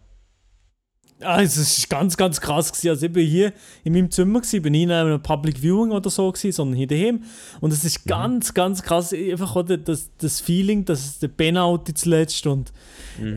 [1.20, 2.70] Also, es war ganz, ganz krass.
[2.72, 2.90] Gewesen.
[2.90, 3.52] Also, ich bin hier
[3.84, 6.86] in meinem Zimmer, gewesen, bin nicht in einem Public Viewing oder so, gewesen, sondern hier
[6.86, 7.22] daheim.
[7.60, 9.12] Und es ist ganz, ganz krass.
[9.12, 12.72] Einfach das, das Feeling, dass es der Penalty zuletzt und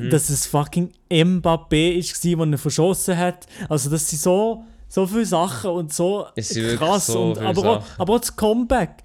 [0.10, 3.48] dass es fucking Mbappé ist, gewesen, der ihn verschossen hat.
[3.70, 6.26] Also, das sind so, so viele Sachen und so
[6.78, 7.08] krass.
[7.08, 9.04] so und, aber, auch, aber auch das Comeback.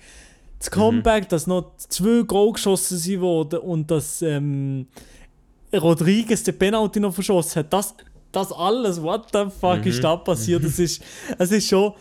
[0.58, 4.86] Das Comeback, dass noch zwei Goal geschossen sind worden und dass ähm,
[5.72, 7.72] Rodriguez den Penalty noch verschossen hat.
[7.72, 7.94] Das,
[8.34, 10.64] das alles, what the fuck ist da passiert?
[10.64, 11.02] Es ist,
[11.38, 11.92] es ist schon,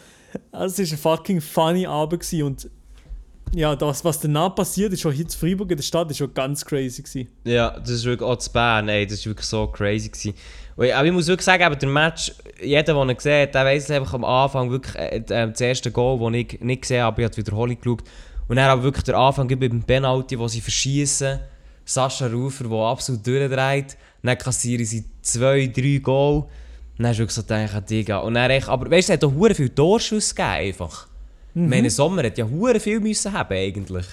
[0.52, 2.43] es ist ein fucking funny Abend gewesen.
[2.43, 2.69] und
[3.56, 6.34] ja, das, was danach passiert ist, schon hier zu Freiburg in der Stadt, ist schon
[6.34, 7.28] ganz crazy gewesen.
[7.43, 10.10] Ja, das ist wirklich auch zu Bern, ey, das war wirklich so crazy.
[10.10, 10.34] Gewesen.
[10.76, 13.91] Aber ich muss wirklich sagen, aber der Match, jeder, der ihn gesehen hat, der es
[13.91, 17.26] einfach am Anfang wirklich, äh, äh, das erste Goal, das ich nicht gesehen habe, ich
[17.26, 18.04] habe die Wiederholung geschaut.
[18.48, 21.39] Und dann aber wirklich der Anfang mit dem Penalty, wo sie verschießen,
[21.86, 23.98] Sascha Rufer, der absolut durchdreht.
[24.24, 26.46] Dann kassieren sie zwei, drei Goal.
[26.98, 28.20] Dann hast du wirklich so gedacht, Digga.
[28.20, 31.08] Und dann echt, aber weißt du, es hat doch hure viel Torschuss gegeben einfach.
[31.54, 31.70] Mhm.
[31.70, 34.06] Meine, Sommer hat ja hure viel müssen haben eigentlich.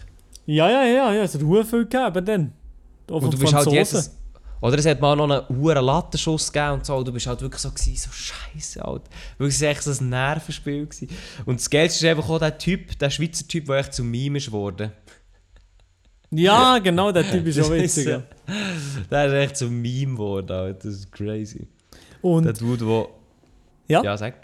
[0.46, 2.52] Ja, ja, ja, ja, es hat sehr viel gegeben dann.
[3.10, 4.16] Auch Und du bist halt jetzt...
[4.62, 6.94] Oder es hat mal noch einen hohen Lattenschuss gegeben und so.
[6.96, 9.08] Und du bist halt wirklich so gewesen, so scheiße, Alter.
[9.38, 10.84] Wirklich es war echt so ein Nervenspiel.
[10.84, 11.08] Gewesen.
[11.46, 14.36] Und das Geilste ist einfach auch der Typ, der Schweizer Typ, der echt zum Meme
[14.36, 14.92] ist geworden.
[16.30, 18.04] Ja, genau, der Typ ist auch Das ist witzig.
[18.04, 18.22] so- ja.
[19.10, 20.74] Der ist echt zum Meme geworden, Alter.
[20.88, 21.66] Das ist crazy.
[22.22, 23.08] Der Und, Dude, der...
[23.88, 24.34] ja, ja, Ja, sag.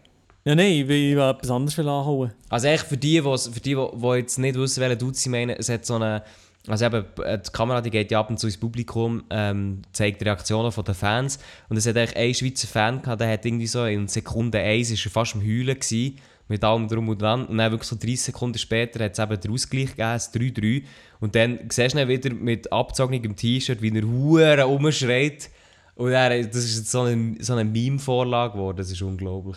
[0.44, 2.32] nein, ich will, ich will etwas anderes anhauen.
[2.48, 5.56] Also echt für die, wo's- für die, die jetzt nicht wissen, welchen Dude sie meinen,
[5.58, 6.22] es hat so eine...
[6.68, 10.20] Also eben, äh, die Kamera die geht ja ab und zu ins Publikum, ähm, zeigt
[10.20, 11.38] die Reaktionen von den Fans.
[11.68, 14.90] Und es hat eigentlich einen Schweizer Fan gehabt, der hat irgendwie so in Sekunde 1
[14.90, 16.16] ist er fast am Heulen gewesen,
[16.48, 17.46] mit allem drum und dran.
[17.46, 20.84] Und dann wirklich so 30 Sekunden später hat es eben den Ausgleich gegeben, das 3-3.
[21.20, 25.50] Und dann siehst du ihn wieder mit abgezogenem T-Shirt, wie er Huren umschreit.
[25.94, 29.56] Und er, das ist jetzt so eine, so eine Meme-Vorlage geworden, das ist unglaublich.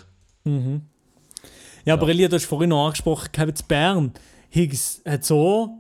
[1.86, 4.14] Ja, aber Elia, du hast vorhin noch angesprochen, gehabt, jetzt Bern.
[4.50, 5.78] Higgs hat so.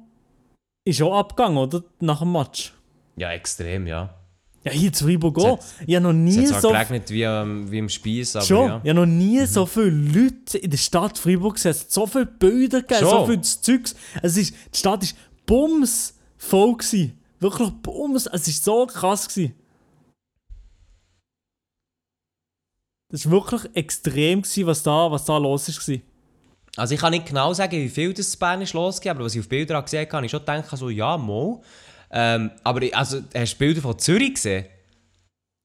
[0.85, 1.83] Ist auch abgegangen, oder?
[1.99, 2.73] Nach dem Match.
[3.15, 4.18] Ja, extrem, ja.
[4.63, 5.59] Ja, hier zu Freiburg Es auch.
[5.87, 6.69] Ich habe noch Es nie zwar so.
[6.69, 8.81] geregnet wie, ähm, wie im Spieß, aber Schon, ja.
[8.83, 11.71] ich habe noch nie so viele Leute in der Stadt Freiburg gesehen.
[11.71, 13.95] Es so viele Bilder gegeben, so viel Zeugs.
[14.21, 15.09] Es ist, die Stadt war
[15.45, 16.75] bums voll.
[16.75, 17.17] Gewesen.
[17.39, 18.25] Wirklich bums.
[18.25, 19.29] Es war so krass.
[19.29, 19.53] Gewesen.
[23.11, 25.99] Das war wirklich extrem, gewesen, was, da, was da los war.
[26.75, 29.41] Also ich kann nicht genau sagen, wie viel das in Bern ist aber was ich
[29.41, 31.59] auf Bildern gesehen habe, habe ich schon gedacht, so, ja, mal.
[32.11, 34.65] Ähm, aber also, hast du Bilder von Zürich gesehen?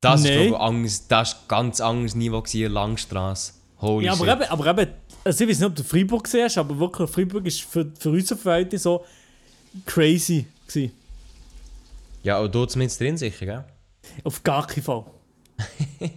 [0.00, 0.48] Das Nein.
[0.48, 3.52] ist, anders, das ist ganz anderes Niveau gewesen, Langstrasse.
[3.80, 4.34] Holy Ja, aber shit.
[4.34, 4.92] eben, aber eben,
[5.24, 8.10] also ich weiß nicht, ob du Freiburg gesehen hast, aber wirklich, Freiburg ist für, für
[8.10, 9.04] unsere Verhältnisse so
[9.86, 10.46] crazy.
[10.66, 10.92] Gewesen.
[12.22, 13.64] Ja, und du zumindest drin sicher, gell?
[14.24, 15.04] Auf gar keinen Fall.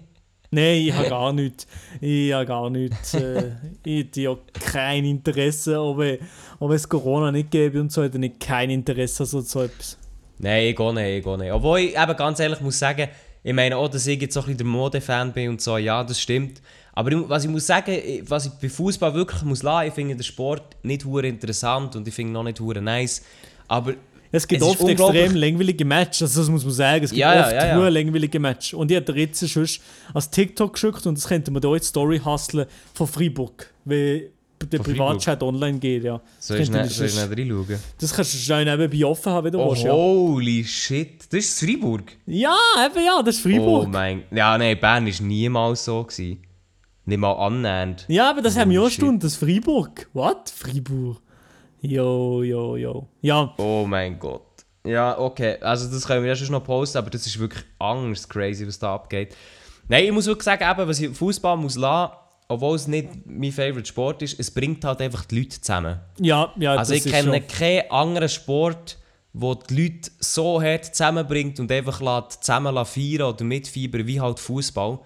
[0.51, 1.67] Nein, ich habe gar nichts.
[1.99, 3.13] Ich habe gar nichts.
[3.13, 3.51] Äh,
[3.83, 6.19] ich ja kein Interesse, ob, ich,
[6.59, 9.97] ob es Corona nicht gäbe und so, hätte ich kein Interesse an so, so etwas.
[10.39, 11.51] Nein, ich gehe nicht, ich gehe nicht.
[11.51, 13.07] Obwohl ich eben ganz ehrlich muss sagen,
[13.43, 16.03] ich meine auch, dass ich jetzt so ein bisschen der Mode-Fan bin und so, ja,
[16.03, 16.61] das stimmt.
[16.93, 17.95] Aber ich, was ich muss sagen,
[18.27, 22.07] was ich bei Fußball wirklich muss lassen, ich finde den Sport nicht hure interessant und
[22.07, 23.21] ich finde ihn noch nicht hure nice.
[23.67, 23.93] Aber
[24.31, 27.05] Es gibt Es oft extrem langweilige Matches, also das muss man sagen.
[27.05, 27.87] Es gibt Ja, ja, oft ja, ja.
[27.87, 28.73] langweilige Matches.
[28.73, 29.67] Und ich habe jetzt schon
[30.13, 34.31] als TikTok geschickt und das könnte man da jetzt Story hustlen von Freiburg, weil
[34.65, 36.19] der Privatchat online geht, ja.
[36.39, 37.79] soll ich nicht, reinschauen?
[37.99, 39.91] Das kannst du schnell nebenbei offen haben, wenn du Oh, willst, ja.
[39.91, 41.23] holy shit.
[41.31, 42.11] Das ist Freiburg.
[42.25, 43.85] Ja, eben ja, das ist Freiburg.
[43.85, 44.23] Oh mein...
[44.31, 46.03] Ja, nein, Bern war niemals so.
[46.03, 46.41] Gewesen.
[47.05, 48.05] Nicht mal annähernd.
[48.09, 50.09] Ja, aber das haben wir auch Stunden, das Freiburg.
[50.13, 50.49] What?
[50.53, 51.21] Freiburg?
[51.81, 53.07] Jo, jo, jo.
[53.21, 54.41] Ja, Oh mein Gott.
[54.85, 55.57] Ja, okay.
[55.61, 58.79] Also das können wir ja schon noch posten, aber das ist wirklich Angst crazy, was
[58.79, 59.35] da abgeht.
[59.87, 62.13] Nein, ich muss wirklich sagen, eben, was ich Fußball muss lassen,
[62.47, 65.99] obwohl es nicht mein Favorite Sport ist, es bringt halt einfach die Leute zusammen.
[66.19, 66.75] ja, ja.
[66.75, 68.97] Also ich kenne keinen anderen Sport,
[69.33, 74.39] wo die Leute so hart zusammenbringt und einfach lässt zusammen feiern oder mitfiebern wie halt
[74.39, 74.99] Fußball.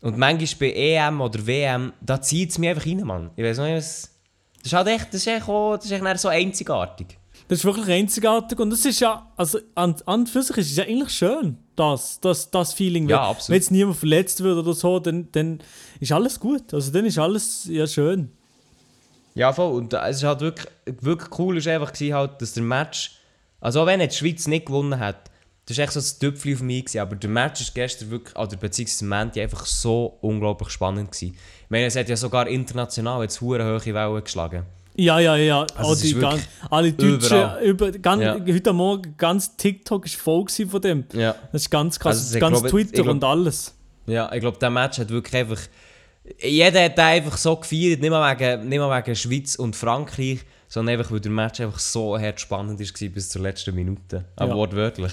[0.00, 3.30] Und manchmal bei EM oder WM, da zieht es mich einfach rein, Mann.
[3.36, 4.10] Ich weiß nicht, was...
[4.58, 7.18] Das ist halt echt, das ist echt, auch, das ist echt so einzigartig.
[7.48, 10.76] Das ist wirklich einzigartig und das ist ja, also an, an für sich ist es
[10.76, 13.08] ja eigentlich schön, das, das, das Feeling.
[13.08, 13.48] Ja, Wenn- absolut.
[13.48, 15.60] Wenn jetzt niemand verletzt wird oder so, dann, dann
[16.00, 16.72] ist alles gut.
[16.72, 18.30] Also dann ist alles ja schön.
[19.34, 19.72] Ja, voll.
[19.72, 20.66] Und es ist halt wirklich,
[21.00, 23.18] wirklich cool ist einfach gewesen, halt, dass der Match,
[23.60, 25.30] also auch wenn jetzt die Schweiz nicht gewonnen hat,
[25.66, 28.36] das war echt so das Tüpfchen auf mich, gewesen, aber der Match ist gestern wirklich,
[28.36, 31.34] oder beziehungsweise Menti einfach so unglaublich spannend gewesen.
[31.64, 34.64] Ich meine, es hat ja sogar international jetzt hohe Wellen geschlagen.
[34.94, 35.66] Ja, ja, ja.
[35.74, 38.34] Also die ist gan- wirklich alle Deutschen, über, gan, Ja.
[38.38, 41.04] heute Morgen, ganz TikTok ist voll von dem.
[41.14, 41.34] Ja.
[41.50, 42.18] Das ist ganz krass.
[42.18, 43.74] Also ganz glaube, Twitter ich glaub- und alles.
[44.06, 45.60] Ja, ich glaube, der Match hat wirklich einfach.
[46.40, 50.40] Jeder hat den einfach so gefeiert, nicht mal wegen, nicht mal wegen Schweiz und Frankreich,
[50.68, 54.24] sondern einfach, weil der Match einfach so hart spannend war bis zur letzten Minute.
[54.36, 54.56] Aber Ja.
[54.56, 55.12] wortwörtlich.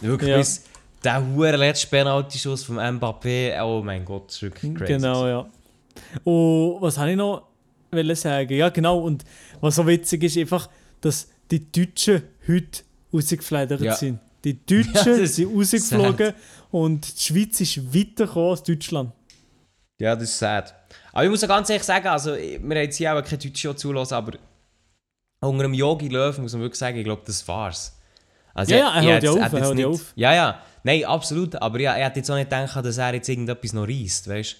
[0.00, 0.36] Wirklich Ja.
[0.38, 0.64] bis
[1.02, 4.92] der hure letzte Penalty-Schuss vom Mbappé, oh mein Gott, das ist wirklich crazy.
[4.94, 5.46] Genau, ja.
[6.24, 7.42] Und was habe ich noch
[7.96, 8.52] wollen sagen?
[8.54, 8.98] Ja, genau.
[9.00, 9.24] Und
[9.60, 10.68] was so witzig ist, einfach,
[11.00, 13.94] dass die Deutschen heute rausgefledert Ja.
[13.94, 14.18] sind.
[14.44, 16.34] Die Deutschen Ja, sind rausgeflogen
[16.70, 19.12] und die Schweiz ist weitergekommen als Deutschland.
[20.00, 20.74] Ja, das ist sad.
[21.12, 23.74] Aber ich muss auch ganz ehrlich sagen, also, wir haben jetzt hier auch keine Deutsche
[23.76, 24.32] zulassen, aber
[25.40, 27.96] unter dem Yogi Löw muss man wirklich sagen, ich glaube, das war's.
[28.52, 30.12] Also, Ja, ja, er ich hört hätte- ja auf, hätte er hört ja auf.
[30.16, 30.60] Ja, ja.
[30.82, 31.54] Nein, absolut.
[31.56, 34.52] Aber ja, er hat jetzt auch nicht gedacht, dass er jetzt irgendetwas noch reißt, weißt
[34.52, 34.56] du?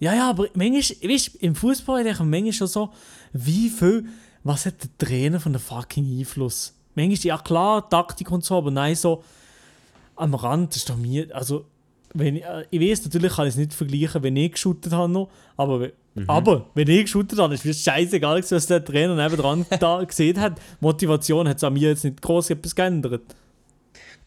[0.00, 2.90] Ja, ja, aber manchmal, weißt, im Fußball denke ich manchmal schon so,
[3.32, 4.06] wie viel,
[4.44, 6.74] was hat der Trainer von der fucking Einfluss?
[6.94, 9.22] manchmal, ja klar, Taktik und so, aber nein, so
[10.16, 11.64] am Rand, ist doch mir, also,
[12.14, 15.12] wenn ich, äh, ich weiß, natürlich kann ich es nicht vergleichen, wenn ich geshootet habe
[15.12, 15.92] noch, aber, we-
[16.26, 20.60] aber wenn ich geshootet habe, ist mir scheißegal, was der Trainer nebendran da gesehen hat.
[20.80, 23.22] Motivation hat es an mir jetzt nicht groß etwas geändert.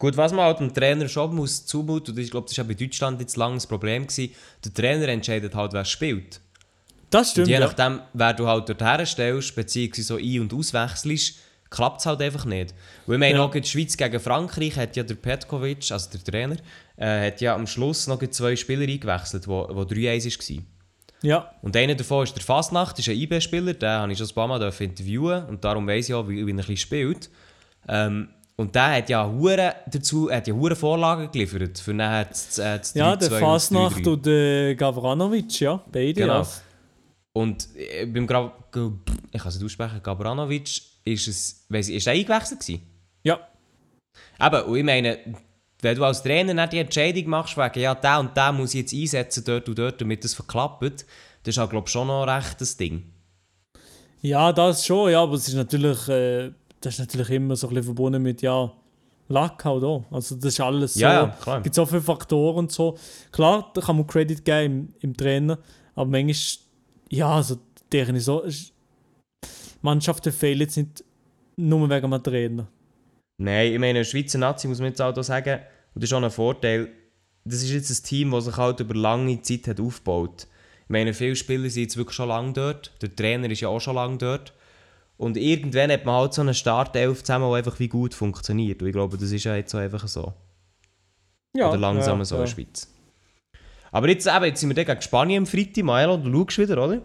[0.02, 2.68] Gut, was man halt dem Trainer schon muss zumuten, und ich glaube, das war auch
[2.68, 4.34] bei Deutschland jetzt lange das Problem, gewesen,
[4.64, 6.40] der Trainer entscheidet halt, wer spielt.
[7.08, 7.60] Das stimmt, Und je ja.
[7.60, 11.38] nachdem, wer du halt dorthin stellst, beziehungsweise so ein- und auswechselst,
[11.70, 12.74] klappt es halt einfach nicht.
[13.06, 13.44] Weil ich meine, Ja.
[13.44, 16.56] auch die Schweiz gegen Frankreich hat ja der Petkovic, also der Trainer,
[16.96, 20.64] äh, hat ja am Schluss noch zwei Spieler eingewechselt, wo, wo 3-1 war.
[21.22, 24.34] Ja, Und einer davon ist der Fasnacht, ist ein IB-Spieler, den habe ich schon ein
[24.34, 27.30] paar Mal interviewen und darum weiss ich auch, wie, wie er ein bisschen spielt.
[27.88, 32.58] Ähm, und der hat ja hure dazu, hat ja hure Vorlagen geliefert, für nachher das,
[32.58, 34.08] äh, das ja 3-2 der Fasnacht 3-3.
[34.12, 36.14] und der Gavranovic, ja, beide.
[36.14, 36.42] Genau.
[36.42, 36.48] Ja.
[37.34, 38.90] Und äh, beim Gra G-
[39.32, 42.82] ich kann es nicht aussprechen, Gabranovic, ist es, weiss ich, ist er eingewechselt gewesen?
[43.22, 43.38] ja,
[44.40, 45.18] Eben, und ich meine,
[45.80, 48.80] wenn du als Trainer nicht die Entscheidung machst, wegen, ja, der und der muss ich
[48.82, 50.82] jetzt einsetzen, dort und dort, damit das verklappt,
[51.42, 53.04] das ist halt, glaube ich, schon noch recht das Ding.
[54.20, 56.52] Ja, das schon, ja, aber es ist natürlich, äh,
[56.84, 58.72] das ist natürlich immer so ein bisschen verbunden mit, ja,
[59.28, 60.04] Luck halt auch.
[60.10, 61.62] Also das ist alles so, Ja, ja, klar.
[61.62, 62.98] gibt so viele Faktoren und so.
[63.30, 65.58] Klar, da kann man Credit geben im, im Trainer,
[65.94, 66.66] aber manchmal,
[67.08, 67.56] ja, also
[67.90, 68.72] deren ist so, ist,
[69.80, 71.04] Mannschaften fehlen jetzt nicht
[71.56, 72.68] nur wegen einem Trainer.
[73.38, 75.60] Nein, ich meine, Schweizer Nazi muss man jetzt auch da sagen,
[75.94, 76.88] und das ist auch ein Vorteil,
[77.44, 80.46] das ist jetzt ein Team, das sich halt über lange Zeit hat aufgebaut.
[80.84, 83.80] Ich meine, viele Spieler sind jetzt wirklich schon lange dort, der Trainer ist ja auch
[83.80, 84.52] schon lange dort.
[85.22, 88.82] Und irgendwann hat man halt so eine Startelf zusammen, die einfach wie gut funktioniert.
[88.82, 90.32] Und ich glaube, das ist ja jetzt auch einfach so.
[91.56, 92.40] Ja, Oder langsam ja, so ja.
[92.40, 92.92] in der Schweiz.
[93.92, 96.84] Aber jetzt, eben, jetzt sind wir dann gegen Spanien am Freitag, Maelo, du schaust wieder,
[96.84, 97.02] oder?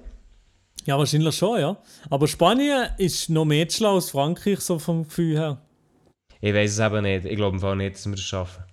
[0.86, 1.78] Ja, wahrscheinlich schon, ja.
[2.10, 5.62] Aber Spanien ist noch mehr schlau als Frankreich, so vom Gefühl her.
[6.42, 7.26] Ich weiß es eben nicht.
[7.26, 8.64] Ich glaube im Fall nicht, dass wir das schaffen.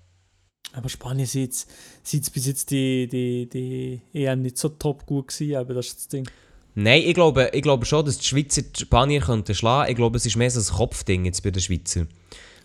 [0.72, 5.56] Aber Spanien sieht es bis jetzt die, die, die EM nicht so top gut gewesen,
[5.56, 6.26] aber das ist das Ding.
[6.74, 9.90] Nein, ich glaube, ich glaube schon, dass die Schweizer die Spanier könnten schlagen.
[9.90, 12.06] Ich glaube, es ist mehr so ein Kopfding jetzt bei den Schweizer.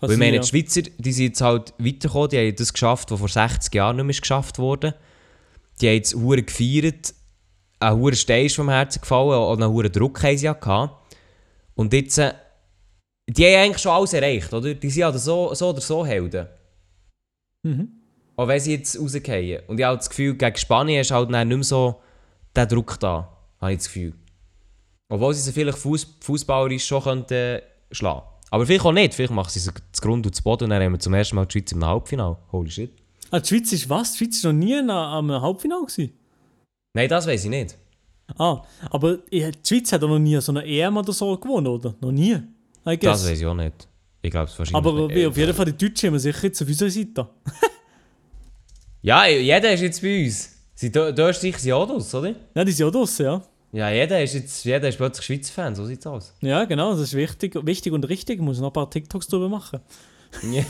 [0.00, 0.42] Weil ich meine, ja.
[0.42, 3.96] die Schweizer, die sind jetzt halt weitergekommen, die haben das geschafft, was vor 60 Jahren
[3.96, 4.94] nicht mehr geschafft wurde.
[5.80, 7.14] Die haben jetzt hure gefeiert,
[7.78, 11.14] ein hure Stein ist vom Herzen gefallen und einen hure Druck haben sie ja gehabt.
[11.74, 12.34] Und jetzt, äh,
[13.28, 14.74] die haben eigentlich schon alles erreicht, oder?
[14.74, 16.46] Die sind halt so, so oder so Helden.
[17.62, 17.88] Mhm.
[18.36, 19.62] Auch wenn sie jetzt rausgehen.
[19.66, 22.00] Und ich habe das Gefühl, gegen Spanien ist halt nicht mehr so
[22.56, 24.14] der Druck da, habe ich das Gefühl.
[25.08, 28.22] Obwohl sie sie vielleicht Fuß, fußballerisch schon könnten schlagen.
[28.50, 29.14] Aber vielleicht auch nicht.
[29.14, 31.36] Vielleicht machen sie sie zu Grund und zu Boden und dann haben wir zum ersten
[31.36, 32.36] Mal die Schweiz im Halbfinale.
[32.52, 32.92] Holy shit.
[33.30, 34.12] Ah, die Schweiz ist was?
[34.12, 36.12] Die Schweiz ist noch nie am am Halbfinale gewesen.
[36.94, 37.76] Nein, das weiß ich nicht.
[38.38, 41.94] Ah, aber die Schweiz hat auch noch nie so eine EM oder so gewonnen, oder?
[42.00, 42.32] Noch nie.
[42.86, 43.22] I guess.
[43.22, 43.88] Das weiß ich auch nicht.
[44.22, 45.26] Ich glaube es wahrscheinlich aber nicht.
[45.26, 47.28] auf jeden Fall die Deutschen haben wir sicher jetzt auf unserer Seite.
[49.02, 50.56] Ja, jeder ist jetzt bei uns.
[50.74, 52.34] Sie in Österreich sind auch das, oder?
[52.54, 53.42] Ja, die sind auch draussen, ja.
[53.72, 56.34] Ja, jeder ist jetzt jeder ist plötzlich Schweizer Fan, so sieht's aus.
[56.40, 58.36] Ja, genau, das ist wichtig, wichtig und richtig.
[58.36, 59.80] Ich muss noch ein paar TikToks drüber machen.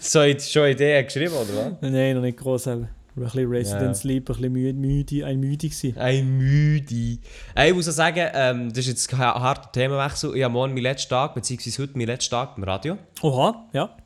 [0.00, 1.90] So, jetzt schon Ideen geschrieben, oder was?
[1.90, 2.68] Nein, noch nicht groß.
[2.68, 3.94] Ein bisschen Resident Ja.
[3.94, 5.96] Sleep, ein bisschen müde, müde, ein müde gewesen.
[5.96, 7.18] Ein Müde.
[7.56, 10.36] Ich muss auch sagen, ähm, das ist jetzt kein harter Themenwechsel.
[10.36, 12.98] Ich habe morgen meinen letzten Tag, beziehungsweise heute meinen letzten Tag im Radio.
[13.22, 13.96] Oha, ja.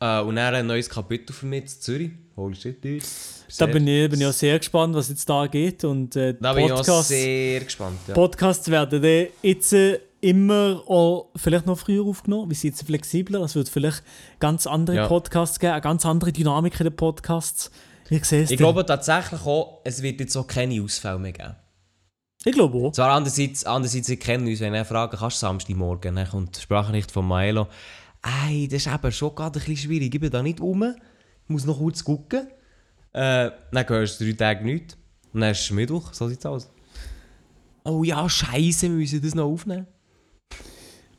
[0.00, 2.10] Äh, und dann ein neues Kapitel für mich in Zürich.
[2.36, 3.04] Holy shit, dude.
[3.58, 5.84] Da bin ich, bin ich auch sehr gespannt, was jetzt da geht.
[5.84, 7.98] Und äh, Da bin ich auch Podcasts, sehr gespannt.
[8.08, 8.14] Ja.
[8.14, 12.50] Podcasts werden dann jetzt äh, immer auch vielleicht noch früher aufgenommen.
[12.50, 13.40] Wir sind jetzt flexibler.
[13.42, 14.02] Es wird vielleicht
[14.40, 15.06] ganz andere Ja.
[15.06, 17.70] Podcasts geben, eine ganz andere Dynamik in den Podcasts.
[18.10, 18.50] Ich sehe es.
[18.50, 21.54] Ich glaube tatsächlich auch, es wird jetzt auch keine Ausfälle mehr geben.
[22.44, 22.92] ich glaube auch.
[22.92, 26.60] Zwar andererseits, andererseits ich kenne uns, wenn ich frage, kannst du Samstagmorgen, dann kommt die
[26.60, 27.68] Sprachnachricht von Maelo.
[28.48, 30.94] Ey, das ist eben schon gerade ein bisschen schwierig, ich bin da nicht rum,
[31.48, 32.48] muss noch kurz gucken.
[33.12, 34.96] Äh, dann hörst du drei Tage nichts.
[35.32, 36.70] Und dann ist es Mittwoch, so sieht's aus.
[37.84, 39.86] Oh ja, scheiße, wir müssen das noch aufnehmen.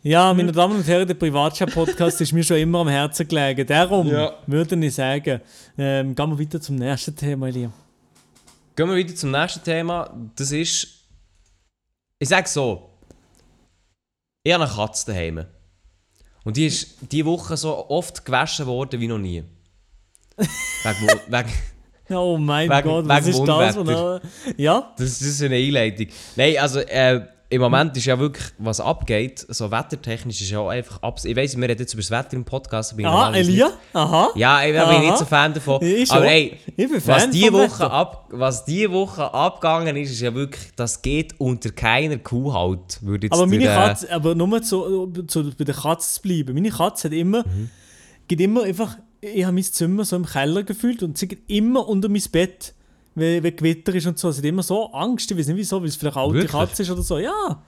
[0.01, 3.65] Ja, meine Damen und Herren, der Privatchat-Podcast ist mir schon immer am Herzen gelegen.
[3.65, 4.33] Darum Ja.
[4.45, 5.41] würde ich sagen,
[5.77, 7.71] ähm, gehen wir weiter zum nächsten Thema, Elia.
[8.75, 10.15] Gehen wir wieder zum nächsten Thema.
[10.35, 10.87] Das ist.
[12.19, 12.89] Ich sage so.
[14.43, 15.45] Ich habe eine Katze daheim.
[16.43, 19.43] Und die ist diese Woche so oft gewaschen worden wie noch nie.
[20.37, 21.49] Wegen, wegen,
[22.17, 23.77] Oh mein Wegen- Gott, was ist das?
[23.77, 24.21] eine-
[24.57, 24.93] Ja?
[24.97, 26.07] das, das ist eine Einleitung.
[26.35, 30.69] Nein, also, äh, im Moment ist ja wirklich, was abgeht, so wettertechnisch ist ja auch
[30.69, 31.25] einfach abs...
[31.25, 32.97] Ich weiss, wir reden jetzt über das Wetter im Podcast.
[32.97, 33.67] bin Ah, Elia?
[33.67, 34.29] nicht- Aha.
[34.35, 34.99] Ja, ich bin Aha.
[34.99, 35.81] nicht so Fan davon.
[35.83, 40.11] Ich Aber ey, bin was Fan die, vom Woche ab, was die Woche abgegangen ist,
[40.11, 42.97] ist ja wirklich, das geht unter keiner Kuhhaut.
[43.01, 46.21] Würde jetzt Aber meine der, äh, Katze, aber nur zu, zu, bei der Katze zu
[46.23, 46.53] bleiben.
[46.55, 47.69] Meine Katze hat immer, Mhm.
[48.27, 48.97] geht immer einfach,
[49.33, 52.73] ich habe mein Zimmer so im Keller gefühlt und sie geht immer unter mein Bett,
[53.15, 54.31] wenn, wenn Gewitter ist und so.
[54.31, 56.51] Sie hat immer so Angst, ich weiß nicht wieso, weil es vielleicht eine alte Wirklich?
[56.51, 57.17] Katze ist oder so.
[57.19, 57.63] Ja,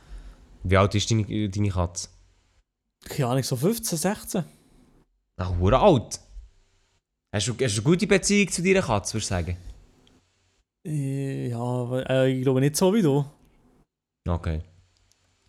[0.63, 2.09] Wie alt ist deine, deine Katze?
[3.07, 4.43] keine Ahnung, so 15, 16.
[5.37, 6.19] Ach, hure alt.
[7.33, 9.57] Hast du, hast du eine gute Beziehung zu deiner Katze, würdest du sagen?
[10.85, 13.23] Äh, Ja, aber, äh, ich glaube nicht so wie du.
[14.27, 14.61] Okay.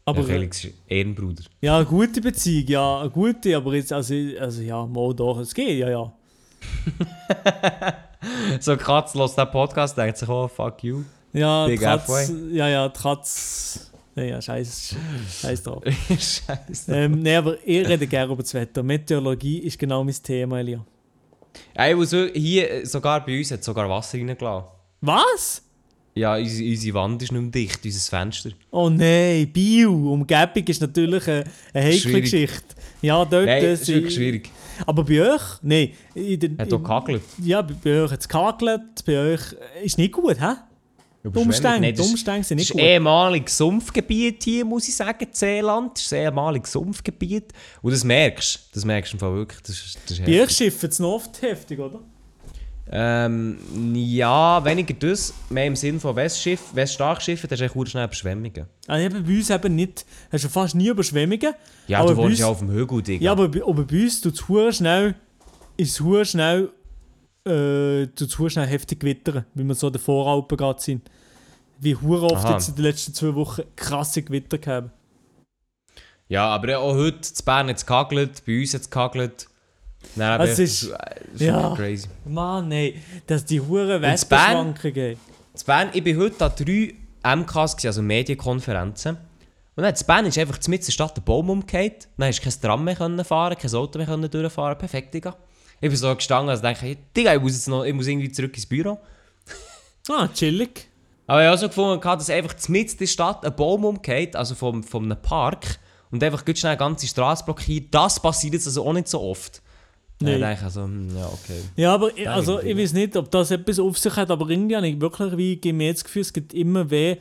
[0.08, 1.42] Aber ja, Felix ist Ehrenbruder.
[1.60, 5.54] ja, eine gute Beziehung, ja, eine gute, aber jetzt, also, also ja, mal doch, es
[5.54, 6.12] geht, ja, ja.
[8.60, 11.02] So, Katze lässt den Podcast, denkt sich, oh, fuck you.
[11.32, 13.80] Ja, Big Katze, ja, ja, die Katze,
[14.16, 14.96] ja, scheiß,
[15.40, 15.84] scheiß drauf.
[16.08, 16.92] Scheiße.
[16.92, 18.82] ähm, nee, aber ich rede gerne über das Wetter.
[18.82, 20.84] Meteorologie ist genau mein Thema, Elia.
[21.74, 24.68] Ey, wo so, hier, sogar bei uns hat sogar Wasser reingelassen.
[25.02, 25.62] Was?
[26.18, 28.50] Ja, unsere, unsere Wand ist nicht mehr dicht, unser Fenster.
[28.70, 32.20] Oh nein, Bio, Umgebung ist natürlich eine, eine heikle.
[32.20, 32.74] Geschichte.
[33.02, 34.50] Ja, dort Nein, das ist wirklich schwierig.
[34.87, 35.42] Aber bei euch?
[35.62, 35.90] Nein.
[36.14, 37.22] in den- Hat auch gehagelt.
[37.42, 39.40] Ja, bei, bei euch hat es gehagelt, bei euch
[39.83, 40.54] ist nicht gut, hä?
[41.35, 42.81] Umstände, das ist- Umstände sind Das nicht ist gut.
[42.83, 45.96] ehemaliges Sumpfgebiet hier, muss ich sagen, Seeland.
[45.96, 47.52] Das ist ehemaliges Sumpfgebiet.
[47.83, 48.61] Und das merkst du.
[48.74, 49.61] Das merkst du im Fall wirklich.
[49.62, 52.00] Das ist, das ist Bei euch schiffen es noch oft heftig, oder?
[52.90, 53.59] Ähm,
[53.94, 55.35] ja, weniger das.
[55.51, 56.74] Mehr im Sinn von Westschiff.
[56.74, 58.66] Weststarkschiffen, ist eigentlich verdammt schnell Überschwemmungen.
[58.87, 61.55] Also eben bei uns eben nicht, hast du fast nie Überschwemmungen.
[61.87, 63.24] Ja, aber du wohnst ja auf dem Hügel, Digga.
[63.24, 65.14] Ja, aber, bei- aber bei uns tut es schnell,
[65.77, 66.70] ist es schnell,
[67.46, 71.11] äh, tut's hure schnell heftig gewittern, wie wir so in den Voralpen gerade sind.
[71.81, 72.55] Wie hure oft Aha.
[72.55, 74.90] jetzt in den letzten zwei Wochen krasse Gewitter gehabt.
[76.29, 79.46] Ja, aber auch heute, in Bern hat es gehagelt, bei uns hat es gehagelt.
[80.14, 81.54] Nein, aber ist- das ist ja.
[81.62, 82.08] wirklich crazy.
[82.26, 82.94] Mann, nein,
[83.26, 85.11] dass die hure in Bern- Wetterschwankungen.
[85.12, 85.18] In
[85.66, 86.94] Bern, ich bin heute an drei
[87.37, 89.16] MKs, gewesen, also Medienkonferenzen.
[89.76, 92.08] Und dann in Bern ist einfach mitten in der Stadt der Baum umgekehrt.
[92.16, 94.76] Dann hast du kein Tram mehr können fahren, kein Auto mehr können durchfahren.
[94.78, 95.37] Perfekt, Digga.
[95.80, 98.30] Ich bin so gestanden, also denke ich, Digga, ich muss jetzt noch, ich muss irgendwie
[98.32, 98.98] zurück ins Büro.
[100.11, 100.88] Ah, chillig.
[101.26, 104.34] Aber ich habe auch so gefunden, dass einfach mitten in der Stadt ein Baum umgeht,
[104.34, 105.78] also vom, vom einem Park,
[106.11, 107.92] und einfach ganz schnell eine ganze Straße blockiert.
[107.94, 109.61] Das passiert jetzt also auch nicht so oft.
[110.20, 110.38] Nee.
[110.40, 111.61] Dann ich also, hm, ja, okay.
[111.76, 114.50] Ja, aber ich- Ja, also, ich weiß nicht, ob das etwas auf sich hat, aber
[114.50, 117.16] irgendwie habe ich wirklich wie, gebe mir jetzt das Gefühl, es gibt immer weh,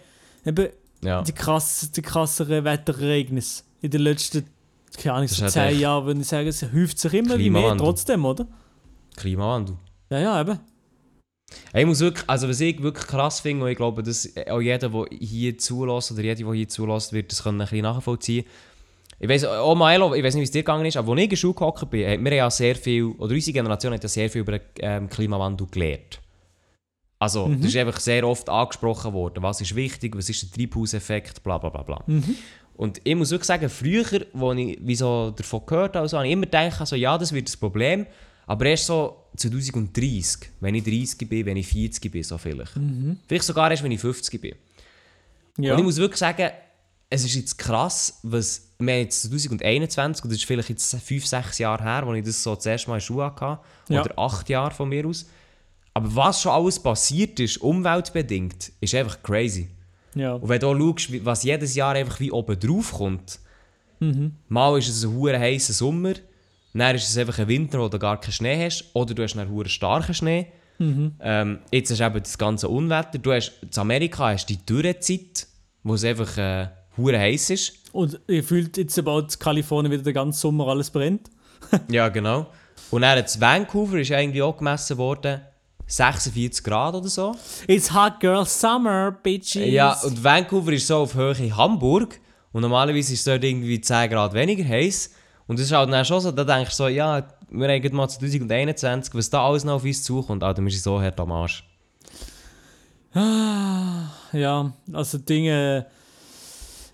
[0.45, 0.69] eben
[1.03, 1.21] Ja.
[1.21, 4.45] die, krass, die krasseren Wetterereignisse in den letzten,
[4.97, 7.51] keine Ahnung, so zehn halt echt Jahren, würde ich sagen, es häuft sich immer wie
[7.51, 8.47] mehr trotzdem, oder?
[9.15, 9.75] Klimawandel.
[10.09, 10.59] Ja, ja, eben.
[11.73, 14.89] Ich muss wirklich, also was ich wirklich krass finde, und ich glaube, dass auch jeder,
[14.89, 18.45] der hier zulässt, oder jeder, der hier zulässt, wird das können ein bisschen nachvollziehen.
[19.19, 21.23] Ich weiß, auch Milo, ich weiß nicht, wie es dir gegangen ist, aber als ich
[21.23, 24.09] in der Schule gehockt bin, haben wir ja sehr viel, oder unsere Generation hat ja
[24.09, 26.21] sehr viel über den ähm, Klimawandel gelernt.
[27.19, 27.61] Also, Mhm.
[27.61, 29.41] das ist einfach sehr oft angesprochen worden.
[29.41, 32.03] Was ist wichtig, was ist der Treibhauseffekt, bla bla bla bla.
[32.05, 32.35] Mhm.
[32.75, 36.27] Und ich muss wirklich sagen, früher, als ich wie so davon gehört habe, also, habe
[36.27, 38.05] ich immer gedacht, also, ja, das wird das Problem.
[38.45, 42.73] Aber erst so 2030, wenn ich 30 bin, wenn ich 40 bin, so vielleicht.
[43.27, 44.53] Vielleicht sogar erst, wenn ich 50 bin.
[45.57, 45.73] Ja.
[45.73, 46.49] Und ich muss wirklich sagen,
[47.09, 51.25] es ist jetzt krass, was wir haben jetzt 2021, und das ist vielleicht jetzt 5,
[51.25, 54.01] 6 Jahre her, als ich das so das erste Mal in der Schule hatte, Ja.
[54.01, 55.25] oder 8 Jahre von mir aus.
[55.93, 59.69] Aber was schon alles passiert ist, umweltbedingt, ist einfach crazy.
[60.13, 60.33] ja.
[60.33, 63.39] Und wenn du auch schaust, was jedes Jahr einfach wie oben drauf kommt,
[63.99, 64.33] Mhm.
[64.47, 66.13] mal ist es ein hure heißer Sommer,
[66.73, 69.35] dann ist es einfach ein Winter, wo du gar keinen Schnee hast, oder du hast
[69.35, 70.47] einen hure starken Schnee.
[70.77, 71.13] Mhm.
[71.19, 73.17] Ähm, jetzt hast du eben das ganze Unwetter.
[73.17, 75.47] Du hast, in Amerika hast du die Dürrezeit,
[75.81, 76.67] wo es einfach äh,
[76.97, 77.73] hure heiß ist.
[77.91, 81.29] Und ihr fühlt jetzt bald Kalifornien wieder den ganzen Sommer alles brennt.
[81.89, 82.47] ja, genau.
[82.91, 85.41] Und dann in Vancouver ist irgendwie auch gemessen worden,
[85.87, 87.35] 46 Grad oder so.
[87.67, 89.71] It's hot girl summer, bitches.
[89.71, 92.19] Ja, und Vancouver ist so auf Höhe Hamburg.
[92.51, 95.11] Und normalerweise ist es dort irgendwie 10 Grad weniger heiß.
[95.47, 97.95] Und das ist halt dann schon so, da denkst du so, ja, wir haben gerade
[97.95, 101.31] mal 2021, was da alles noch auf uns zukommt, Alter, wir sind so hart am
[101.31, 101.63] Arsch.
[104.33, 105.85] Ja, also Dinge.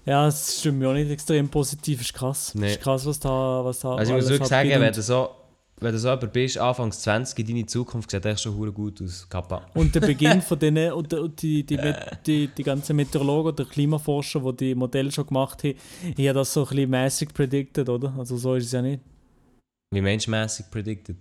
[0.06, 2.54] Ja, es stimmt mir auch nicht extrem positiv, ist krass.
[2.56, 2.72] Nee.
[2.74, 5.30] Ist krass, was da, was da Also ich muss wirklich sagen, wenn du so,
[5.80, 9.66] wenn du so jemand bist, Anfangs 20, deine Zukunft sieht echt schon gut aus, Kappa.
[9.74, 11.12] Und der Beginn von denen, und
[11.42, 15.76] die, die, Met- die, die ganzen Meteorologen oder Klimaforscher, die die Modelle schon gemacht haben,
[16.18, 18.14] haben das so ein bisschen mäßig predicted, oder?
[18.18, 19.02] Also so ist es ja nicht.
[19.92, 21.16] Wie menschmäßig predicted.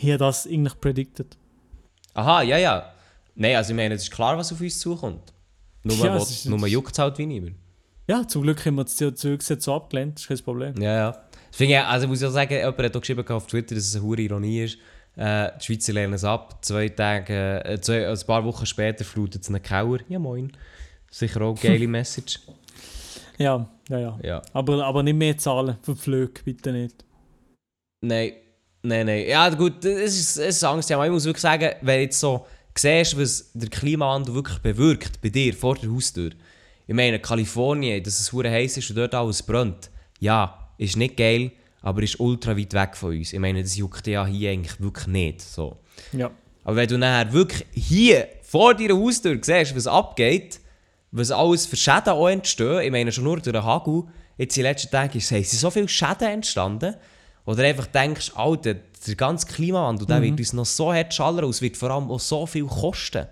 [0.00, 1.36] Die haben das eigentlich predicted.
[2.12, 2.92] Aha, ja, ja.
[3.34, 5.32] Nein, also ich meine, es ist klar, was auf uns zukommt.
[5.82, 7.56] Nur, Ja, ist- nur juckt es halt wie niemand.
[8.06, 10.80] Ja, zum Glück haben wir das CO2-Gesetz so abgelehnt, das ist kein Problem.
[10.80, 11.24] Ja, ja.
[11.56, 14.04] Ich, also muss ich auch sagen, jemand hat auch geschrieben auf Twitter, dass es eine
[14.04, 14.78] hohe Ironie ist.
[15.16, 16.64] Äh, die Schweizer lehnen es ab.
[16.64, 19.98] Zwei Tage, äh, zwei, ein paar Wochen später flutet es einen Kauer.
[20.08, 20.52] Ja, moin.
[21.10, 22.40] Sicher auch eine geile Message.
[23.38, 24.18] Ja, ja, ja.
[24.22, 24.42] Ja.
[24.52, 27.04] Aber, aber nicht mehr zahlen für Flüge, bitte nicht.
[28.00, 28.32] Nein,
[28.82, 29.26] nein, nein.
[29.28, 30.90] Ja, gut, es ist, es ist Angst.
[30.92, 32.46] Aber ich muss wirklich sagen, wenn du jetzt so
[32.76, 36.30] siehst, was der Klimawandel wirklich bewirkt, bei dir, vor der Haustür.
[36.86, 39.90] Ich meine, Kalifornien, dass es hure heiß ist und dort alles brennt.
[40.20, 43.32] Ja, ist nicht geil, aber ist ultra weit weg von uns.
[43.32, 45.40] Ich meine, das juckt ja hier eigentlich wirklich nicht.
[45.40, 45.78] So.
[46.12, 46.30] Ja.
[46.64, 50.60] Aber wenn du nachher wirklich hier vor deiner Haustür siehst, was abgeht,
[51.10, 54.04] was alles für Schäden auch entstehen, ich meine schon nur durch den Hagel,
[54.36, 56.96] jetzt in den letzten Tagen ist, sind so viele Schäden entstanden,
[57.46, 61.50] oder einfach denkst, Alter, der ganze Klimawandel, der wird uns noch so hart schallern und
[61.50, 63.26] es wird vor allem auch so viel kosten.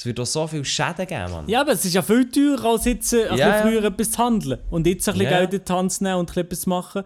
[0.00, 1.46] Es wird auch so viel Schäden geben, Mann.
[1.46, 3.60] Ja, aber es ist ja viel teurer, als jetzt äh, ein ja.
[3.60, 4.58] früher etwas zu handeln.
[4.70, 5.40] Und jetzt ein bisschen Ja.
[5.40, 7.02] Geld in die Hand zu nehmen und ein bisschen etwas zu machen.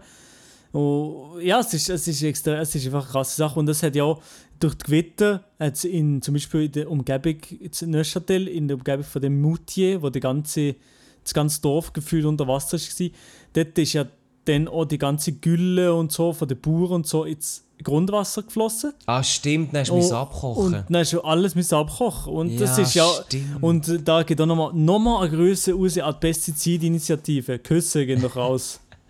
[0.71, 3.59] Und ja, es ist, es, ist extra, es ist einfach eine krasse Sache.
[3.59, 4.21] Und das hat ja auch
[4.61, 5.43] durch die Gewitter,
[5.83, 10.09] in, zum Beispiel in der Umgebung, in Neuchâtel, in der Umgebung von dem Moutier, wo
[10.09, 10.75] die ganze,
[11.21, 13.09] das ganze Dorf gefühlt unter Wasser war,
[13.51, 14.05] dort ist ja
[14.45, 18.93] dann auch die ganze Gülle und so von den Bauern und so ins Grundwasser geflossen.
[19.05, 20.65] Ah, stimmt, dann hast du Oh, abkochen.
[20.65, 22.33] Und dann hast du alles müssen abkochen.
[22.33, 23.07] Und das Ja, ist ja.
[23.25, 23.61] stimmt.
[23.61, 27.59] Und da geht auch nochmal noch mal eine Größe raus an die Pestizidinitiative.
[27.59, 28.79] Küsse gehen noch raus.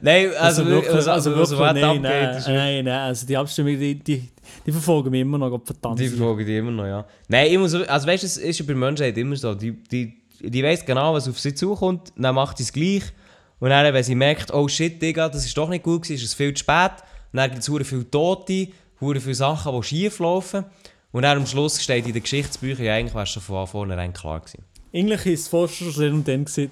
[0.00, 3.78] Nein, also, wirklich, also, also, also, was nein, abgeht, nein, nein, nein, also die Abstimmung,
[3.78, 4.28] die, die,
[4.64, 5.98] die verfolgen mich immer noch, verdammt.
[5.98, 7.04] Die verfolgen die immer noch, ja.
[7.28, 10.14] Nein, ich muss, also weißt du, es ist ja bei Menschheit immer so, die, die,
[10.40, 13.02] die weiss genau, was auf sie zukommt, dann macht sie es gleich.
[13.58, 16.24] Und dann, wenn sie merkt, oh shit, Digga, das ist doch nicht gut gewesen, ist
[16.24, 16.92] es viel zu spät.
[17.32, 18.68] Und dann gibt es sehr viele Tote,
[19.00, 20.64] sehr viele Sachen, die schief laufen.
[21.12, 24.40] Und dann am Schluss steht in den Geschichtsbüchern, ja, eigentlich wär's schon von vornherein klar
[24.40, 24.64] gewesen.
[24.92, 26.70] Eigentlich ist es Forscher und dann gesehen.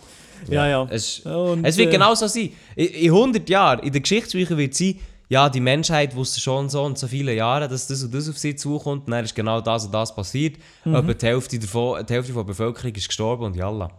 [0.50, 0.86] Ja, ja.
[0.90, 2.50] Es, Und, es wird äh, genau so sein.
[2.76, 6.68] In, in 100 Jahren, in den Geschichtsbüchern wird es sein, ja, die Menschheit wusste schon
[6.68, 9.06] so und so viele Jahre, dass das und das auf sie zukommt.
[9.06, 10.56] Und dann ist genau das und das passiert.
[10.84, 10.94] Mhm.
[10.94, 13.90] Etwa die Hälfte, davon, die Hälfte der Bevölkerung ist gestorben und jalla.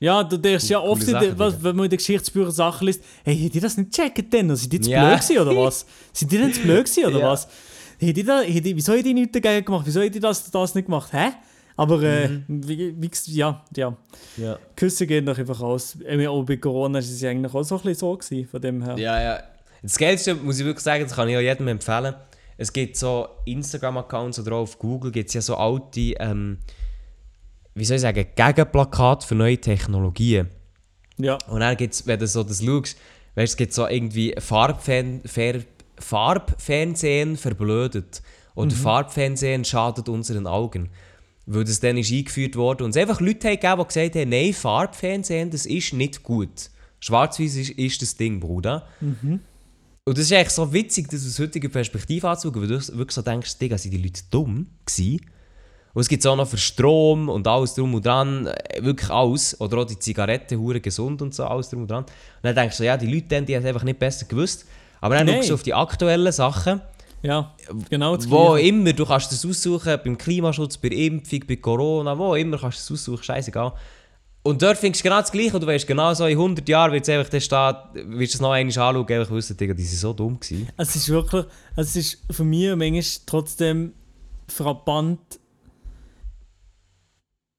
[0.00, 2.86] Ja, du denkst ja oft, in Sachen, der, was, wenn man in den Geschichtsbüchern Sachen
[2.86, 4.54] liest, hey, hätte die das nicht checken denn?
[4.56, 5.08] Sind die zu Ja.
[5.08, 5.86] blöd gewesen, oder was?
[6.12, 7.30] Sind die denn zu blöd gewesen, oder Ja.
[7.30, 7.48] was?
[7.98, 9.86] Hätte die da, hätte, wieso hätte die nichts dagegen gemacht?
[9.86, 11.12] Wieso hätte die das, das nicht gemacht?
[11.12, 11.28] Hä?
[11.76, 12.44] Aber, äh, Mhm.
[12.68, 13.96] wie, wie, ja, ja.
[14.36, 14.58] Ja.
[14.76, 15.96] Küsse gehen doch einfach aus.
[16.06, 18.60] Äh, Auch bei Corona war es ja eigentlich auch so ein bisschen so gewesen, von
[18.60, 18.96] dem her.
[18.98, 19.42] Ja, ja.
[19.82, 22.14] Das Geilste, muss ich wirklich sagen, das kann ich auch jedem empfehlen.
[22.56, 26.58] Es gibt so Instagram-Accounts oder auch auf Google gibt es ja so alte, ähm,
[27.74, 30.48] wie soll ich sagen, Gegenplakate für neue Technologien.
[31.16, 31.38] Ja.
[31.48, 32.96] Und dann gibt es, wenn du so das schaust,
[33.34, 35.60] weißt, es gibt so irgendwie Farbfern Fer
[35.98, 38.22] Farbfernsehen verblödet.
[38.56, 40.90] Oder Farbfernsehen schadet unseren Augen.
[41.46, 44.52] Weil das dann ist eingeführt wurde und es einfach Leute gegeben, die gesagt haben, nein,
[44.52, 46.70] Farbfernsehen, das ist nicht gut.
[47.00, 48.88] Schwarz-Weiß ist, ist das Ding, Bruder.
[50.06, 53.22] Und das ist eigentlich so witzig, das aus heutiger Perspektive anzuschauen, weil du wirklich so
[53.22, 55.20] denkst, Digga, sind die Leute dumm gewesen?
[55.94, 59.58] Und es gibt auch noch für Strom und alles drum und dran, äh, wirklich alles.
[59.60, 62.02] Oder auch die Zigaretten, hure gesund und so, alles drum und dran.
[62.04, 62.10] Und
[62.42, 64.66] dann denkst du, ja, die Leute, die haben es einfach nicht besser gewusst.
[65.00, 66.80] Aber dann schaust du auf die aktuellen Sachen,
[67.22, 67.54] Ja,
[67.88, 68.68] genau das wo Gleiche.
[68.68, 72.88] immer, du kannst das aussuchen, beim Klimaschutz, bei der Impfung, bei Corona, wo immer kannst
[72.90, 73.72] du das aussuchen, scheißegal.
[74.42, 76.92] Und dort findest du genau das Gleiche und du weißt genau so, in 100 Jahren
[76.92, 79.84] wird es einfach da stehen, wirst du es noch einmal anschauen, einfach wissen, Digga, die
[79.84, 80.68] sind so dumm gewesen.
[80.76, 83.92] Es ist wirklich, es ist für mich manchmal trotzdem
[84.48, 85.18] frappant,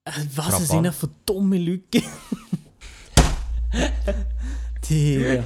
[0.05, 0.71] was es Frappant.
[0.85, 2.01] ihnen für dumme Leute.
[4.89, 5.39] Die,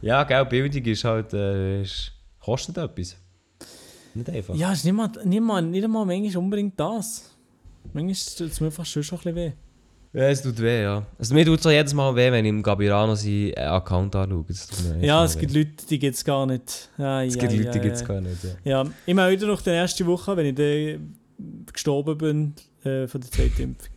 [0.00, 3.16] Ja, gell, Bildung ist halt, äh, ist, kostet etwas.
[4.14, 4.54] Nicht einfach.
[4.54, 7.30] ja, es ist nicht mal, nicht mal, nicht mal manchmal unbedingt das.
[7.92, 9.52] Manchmal tut es mir einfach schon ein bisschen weh.
[10.14, 11.06] Ja, es tut weh, ja.
[11.18, 14.14] Also mir tut es auch jedes Mal weh, wenn ich im Gabirano seinen äh, Account
[14.14, 14.44] anschaue.
[15.00, 15.40] Ja, es weh.
[15.40, 16.90] gibt Leute, die gibt es gar nicht.
[16.98, 18.06] Ja, Es ja, gibt Leute, die ja, gibt es ja.
[18.08, 18.82] gar nicht, ja.
[18.84, 21.16] Ja, ich meine wieder nach der ersten Woche, wenn ich dann
[21.72, 23.92] gestorben bin äh, von der zweiten Impfung.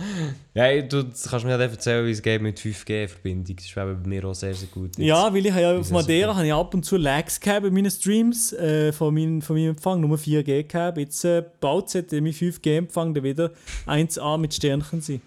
[0.54, 3.56] Ja, du kannst mir nicht erzählen, wie es geht mit 5G-Verbindung.
[3.56, 4.96] Das ist bei mir auch sehr, sehr gut.
[4.96, 5.06] jetzt.
[5.06, 7.70] Ja, weil ich habe ja auf Madeira habe ich ab und zu Lags gehabt bei
[7.70, 10.98] meinen Streams äh, von, meinem, von meinem Empfang, nur 4G gehabt.
[10.98, 13.50] Jetzt äh, baut es mein 5G-Empfang dann wieder
[13.86, 15.20] 1A mit Sternchen sein.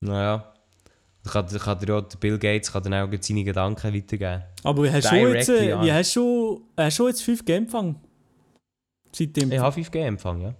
[0.00, 0.52] Naja.
[1.24, 4.42] Das kann, das kann dir auch, Bill Gates kann dann auch seine Gedanken weitergeben.
[4.62, 5.84] Aber hast du jetzt, äh, an.
[5.84, 7.96] wie hast du, hast du jetzt 5G-Empfang?
[9.12, 9.50] Seitdem.
[9.52, 10.54] Ich habe 5G-Empfang, ja.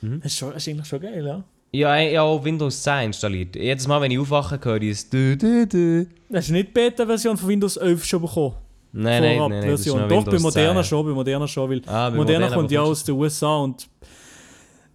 [0.00, 1.44] Das ist, schon, das ist eigentlich schon geil, ja.
[1.72, 3.54] Ja, ich habe auch Windows 10 installiert.
[3.56, 6.06] Jedes Mal, wenn ich aufwache, höre ich es dü dü dü.
[6.32, 8.54] Hast du nicht die Beta-Version von Windows 11 schon bekommen?
[8.90, 10.84] Nein, nein, nein, nein, ist noch Doch, bei Moderna 10.
[10.88, 13.86] schon, bei Moderna schon, weil Ah, Moderna Moderna kommt ja aus den USA und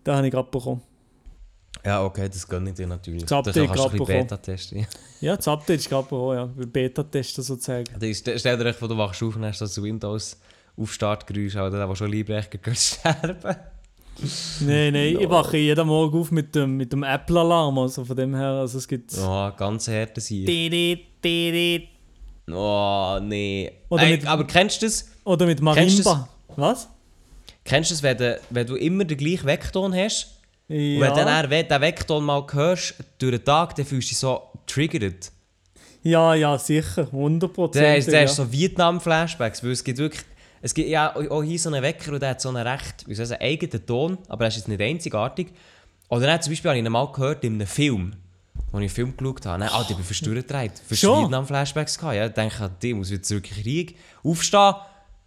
[0.04, 0.82] da habe ich gerade bekommen.
[1.86, 3.24] Ja, okay, das gönne ich dir natürlich.
[3.24, 4.88] Das Update kannst du Beta testen.
[5.22, 6.46] Ja, das Update ist gerade auch, ja.
[6.46, 7.84] Beta-Testen sozusagen.
[8.00, 10.40] Da ist- Stell dir echt vor, du wachst auf und hast das Windows
[10.78, 13.38] auf Startgeräusch, oder der, der schon Liebrecht geht sterben.
[14.62, 17.78] Nein, nein, ich wache jeden Morgen auf mit dem, mit dem Apple-Alarm.
[17.80, 19.12] Also von dem her, also es gibt.
[19.18, 21.90] Oh, ganz harte didi.
[22.52, 23.72] Oh, nee.
[23.90, 25.10] Oder Ey, mit- aber kennst du das?
[25.24, 26.28] Oder mit Kennst Marimba.
[26.56, 26.88] Was?
[27.64, 30.28] Kennst du das, wenn du, wenn du immer den gleichen Weckton hast?
[30.68, 31.26] Und wenn du Ja.
[31.26, 35.32] dann den Weckton mal hörst durch den Tag, dann fühlst du dich so triggert.
[36.04, 37.08] ja, ja, sicher.
[37.12, 37.72] 100%.
[37.74, 38.26] Der ist, der ja.
[38.26, 40.22] ist so Vietnam-Flashbacks, weil es gibt wirklich...
[40.66, 43.14] Es gibt ja auch hier so einen Wecker und der hat so einen recht, wie
[43.16, 45.50] soll ich sagen, eigenen Ton, aber er ist jetzt nicht einzigartig.
[46.08, 48.16] Oder dann zum Beispiel habe ich ihn mal gehört in einem Film,
[48.72, 49.60] wo ich einen Film geschaut habe.
[49.60, 50.72] Dann, Alter, ich bin verstört gedreht.
[50.88, 51.24] Für Schon?
[51.24, 52.16] Vietnam-Flashbacks gehabt.
[52.16, 53.98] Ja, ich denke, die muss in den Krieg.
[54.24, 54.74] Aufstehen,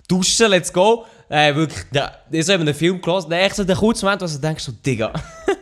[0.08, 1.04] duschen, let's go.
[1.28, 3.28] Äh, wirklich, ja, ich habe einem Film gelesen.
[3.28, 5.12] Dann echt so der kurze Moment, wo du denkst, so, Digga.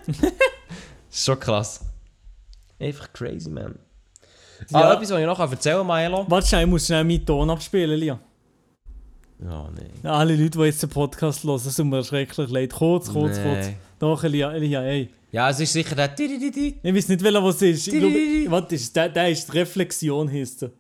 [1.11, 1.81] schon krass.
[2.79, 3.77] Einfach crazy, man.
[4.73, 4.93] Ah, Ja.
[4.95, 6.25] etwas, was ich noch erzählen kann, Maelo.
[6.29, 8.19] Warte schnell, ich muss schnell meinen Ton abspielen, Lia.
[9.43, 10.09] Ja, nee.
[10.09, 12.73] Alle Leute, die jetzt den Podcast hören, tut mir schrecklich leid.
[12.73, 13.43] Kurz, kurz, Nee.
[13.43, 13.67] kurz.
[13.99, 15.09] Doch, Lia, Lia, ey.
[15.33, 16.15] Ja, es ist sicher der.
[16.19, 17.89] Ich weiß nicht, welcher was es ist.
[17.89, 20.71] Ich glaube, warte, ist der, der ist Reflexion, heisst er.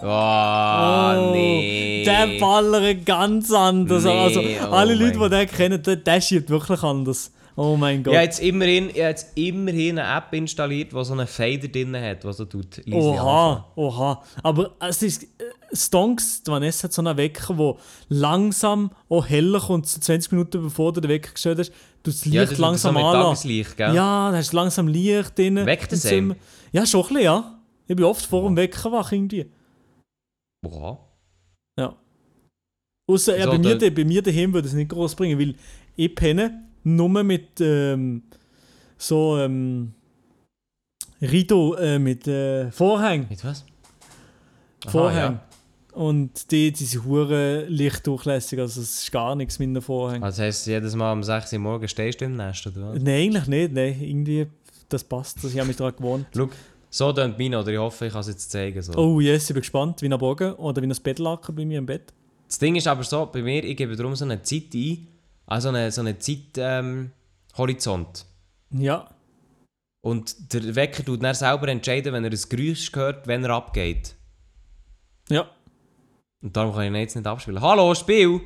[0.00, 2.04] Oh, nee.
[2.04, 4.04] Der ballert ganz anders.
[4.04, 7.32] Nee, also, oh alle Leute, mein die den kennen, der, der schiebt wirklich anders.
[7.60, 8.12] Oh mein Gott.
[8.12, 11.66] Ich habe jetzt immerhin, ich habe jetzt immerhin eine App installiert, die so einen Fader
[11.66, 12.76] drin hat, der so tut.
[12.86, 13.18] leise anfangen.
[13.18, 14.22] Oha, oha.
[14.44, 15.24] Aber es ist.
[15.24, 15.26] äh,
[15.72, 17.74] Stonks, die Vanessa hat so einen Wecker, der
[18.08, 21.72] langsam auch heller kommt, so 20 Minuten bevor du den Wecker gestellt hast.
[22.02, 23.00] Du das Licht Ja, das langsam so.
[23.02, 23.94] Tageslicht, gell?
[23.94, 25.56] Ja, da hast du langsam Licht drin.
[25.66, 26.30] Weckt es einem?
[26.30, 26.36] Zimmer.
[26.72, 27.58] Ja, schon ein bisschen, ja.
[27.86, 29.50] Ich bin oft vor dem Wecker wach irgendwie.
[30.62, 30.98] Boah.
[31.78, 31.94] Ja.
[33.10, 35.54] Außer ja, So, bei, mir, der- bei mir daheim würde es nicht groß bringen, weil
[35.96, 38.22] ich penne nur mit ähm,
[38.96, 39.92] so ähm,
[41.20, 43.26] Rido äh, mit äh, Vorhang.
[43.28, 43.64] Mit was?
[44.84, 45.40] Aha, Vorhang.
[45.92, 50.20] Und die, die sind hure lichtdurchlässig, also es ist gar nichts mit einem Vorhang.
[50.20, 50.26] Ja.
[50.26, 53.02] Also heisst, jedes Mal um 6 Uhr morgens stehst du im Nest, oder was?
[53.02, 53.72] Nein, eigentlich nicht.
[53.72, 54.46] Nein, irgendwie,
[54.88, 55.42] das passt.
[55.42, 56.26] Das, ich habe mich daran gewohnt.
[56.36, 56.48] Schau,
[56.90, 58.80] so tönt meine, oder ich hoffe, ich kann es jetzt zeigen.
[58.80, 58.92] So.
[58.94, 61.86] Oh yes, ich bin gespannt, wie ein Bogen oder wie ein Bettlaken bei mir im
[61.86, 62.12] Bett.
[62.46, 65.06] Das Ding ist aber so, bei mir, ich gebe darum so eine Zeit ein,
[65.48, 68.26] also eine, so einen Zeithorizont.
[68.72, 68.80] Ähm.
[68.82, 69.08] Ja.
[70.02, 74.14] Und der Wecker tut dann selber entscheiden, wenn er ein Geräusch hört, wenn er abgeht.
[75.28, 75.48] Ja.
[76.42, 77.60] Und darum kann ich ihn jetzt nicht abspielen.
[77.60, 78.40] Hallo, Spiel!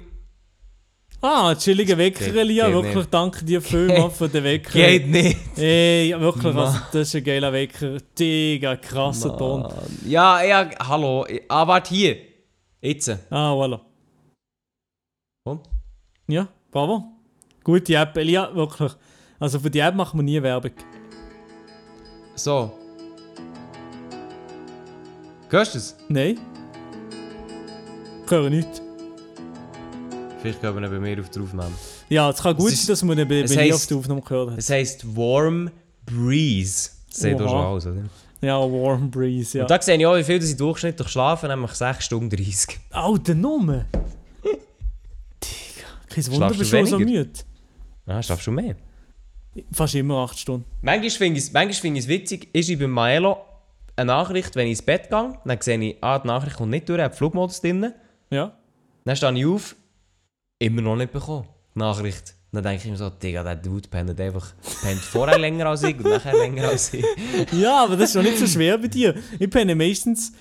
[1.21, 2.67] Ah, chillige Wecker, Elia.
[2.67, 3.15] geht Wirklich, nicht.
[3.15, 4.73] danke dir vielmals für den Wecker.
[4.73, 5.59] Geht nicht!
[5.59, 7.99] Ey, wirklich, also, das ist ein geiler Wecker.
[8.19, 9.63] Digga, krasser Ton.
[9.63, 9.73] Mann.
[10.07, 11.27] Ja, ja, hallo.
[11.49, 12.17] Ah, warte hier.
[12.81, 13.11] Jetzt.
[13.31, 13.81] Ah, voilà.
[15.45, 15.61] Komm.
[16.27, 17.05] Ja, bravo.
[17.63, 18.93] Gute App, Elia, wirklich.
[19.39, 20.73] Also für die App machen wir nie Werbung.
[22.35, 22.73] So.
[25.49, 25.97] Hörst du es?
[26.09, 26.39] Nein.
[28.25, 28.81] Ich höre nichts.
[30.41, 31.73] Vielleicht gehen wir bei mir auf die Aufnahme.
[32.09, 34.59] Ja, es kann gut sein, dass man bei, bei mir auf die Aufnahme gehört hat.
[34.59, 35.71] Es heisst Warm
[36.07, 36.91] Breeze.
[37.09, 37.51] Das sieht doch Oha.
[37.51, 38.03] schon aus, oder?
[38.41, 39.65] Ja, Warm Breeze, ja.
[39.65, 42.81] Und da sehe ich auch, wie viel ich durchschnittlich schlafe, nämlich 6 Stunden 30.
[42.91, 43.85] Alter Nummer!
[46.15, 47.21] Kein Wunder, Schlafst bist du schon so weniger?
[47.21, 47.41] müde.
[48.07, 48.77] Ah, schaffst du mehr?
[49.73, 50.65] Fast immer 8 Stunden.
[50.81, 51.51] Manchmal finde ich
[52.05, 53.37] es witzig, ist ich bei Maelo
[53.97, 56.89] eine Nachricht, wenn ich ins Bett gehe, dann sehe ich, ah, die Nachricht kommt nicht
[56.89, 57.93] durch, er hat Flugmodus drin.
[58.31, 58.57] Ja.
[59.05, 59.77] Dann stehe ich auf,
[60.59, 61.47] immer noch nicht bekommen.
[61.75, 62.35] Die Nachricht.
[62.53, 64.53] Dann denke ich mir so, Digga, der Dude pennt einfach
[64.83, 67.05] pennt vorher länger als ich und nachher länger als ich.
[67.53, 69.15] Ja, aber das ist doch nicht so schwer bei dir.
[69.39, 70.33] Ich penne meistens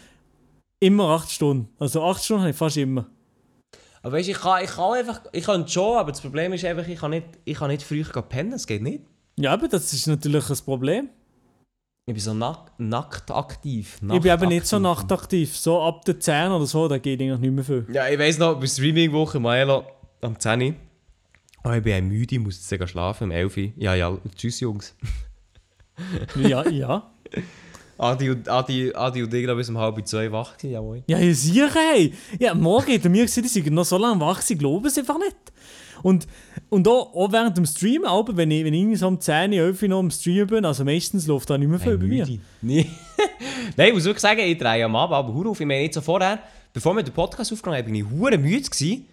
[0.80, 1.70] immer 8 Stunden.
[1.80, 3.06] Also 8 Stunden habe ich fast immer.
[4.04, 6.88] Aber weißt ich kann, ich kann einfach, ich kann schon, aber das Problem ist einfach,
[6.88, 9.04] ich kann nicht, ich kann nicht früh pennen, das geht nicht.
[9.38, 11.10] Ja, aber das ist natürlich ein Problem.
[12.08, 14.00] Ich bin so nack, nackt aktiv.
[14.02, 15.56] ich bin eben nicht so nachtaktiv.
[15.56, 17.86] So ab der 10 oder so, da geht eigentlich nicht mehr viel.
[17.94, 19.86] Ja, ich weiss noch, bei Streaming-Woche, Maelo,
[20.22, 20.74] am 10 Uhr.
[21.64, 23.72] Oh, ich bin ein müde, ich muss jetzt sogar schlafen, um 11 Uhr.
[23.78, 24.96] Ja, ja, tschüss Jungs.
[26.36, 27.12] Ja, ja.
[28.02, 31.04] Adi und, Adi, Adi und ich bis um halb zwei wach gewesen, jawohl.
[31.06, 32.14] Ja, ja, sicher, hey.
[32.40, 34.98] Ja, morgen hat er mir gesagt, die sind noch so lange wach, sie glauben es
[34.98, 35.36] einfach nicht.
[36.02, 36.26] Und,
[36.70, 39.84] und auch, auch während dem Stream, aber wenn ich, wenn ich so um 10, 11
[39.84, 42.28] Uhr noch am Stream bin, also meistens läuft da nicht mehr viel bei mir.
[42.64, 42.88] Nee.
[43.78, 45.60] Nein, ich muss wirklich sagen, ich drehe am Abend aber auf.
[45.60, 46.40] Ich meine, jetzt so vorher,
[46.74, 49.06] bevor wir den Podcast aufgenommen haben, bin ich hure müde gewesen.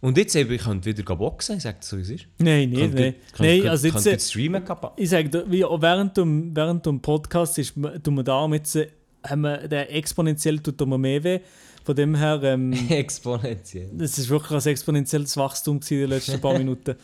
[0.00, 2.26] Und jetzt eben, ich könnte wieder boxen, ich sage dir so, wie es ist.
[2.38, 3.14] Nein, nicht, nein.
[3.38, 4.92] Nein, also jetzt, jetzt streamen kappa.
[4.96, 8.88] ich sage wie während dem, während dem Podcast ist, tun wir da jetzt, äh,
[9.26, 11.40] haben wir, der exponentiell tut mir mehr weh.
[11.84, 13.90] Von dem her, ähm, Exponentiell.
[13.94, 16.94] das ist wirklich ein exponentielles Wachstum in den letzten paar Minuten.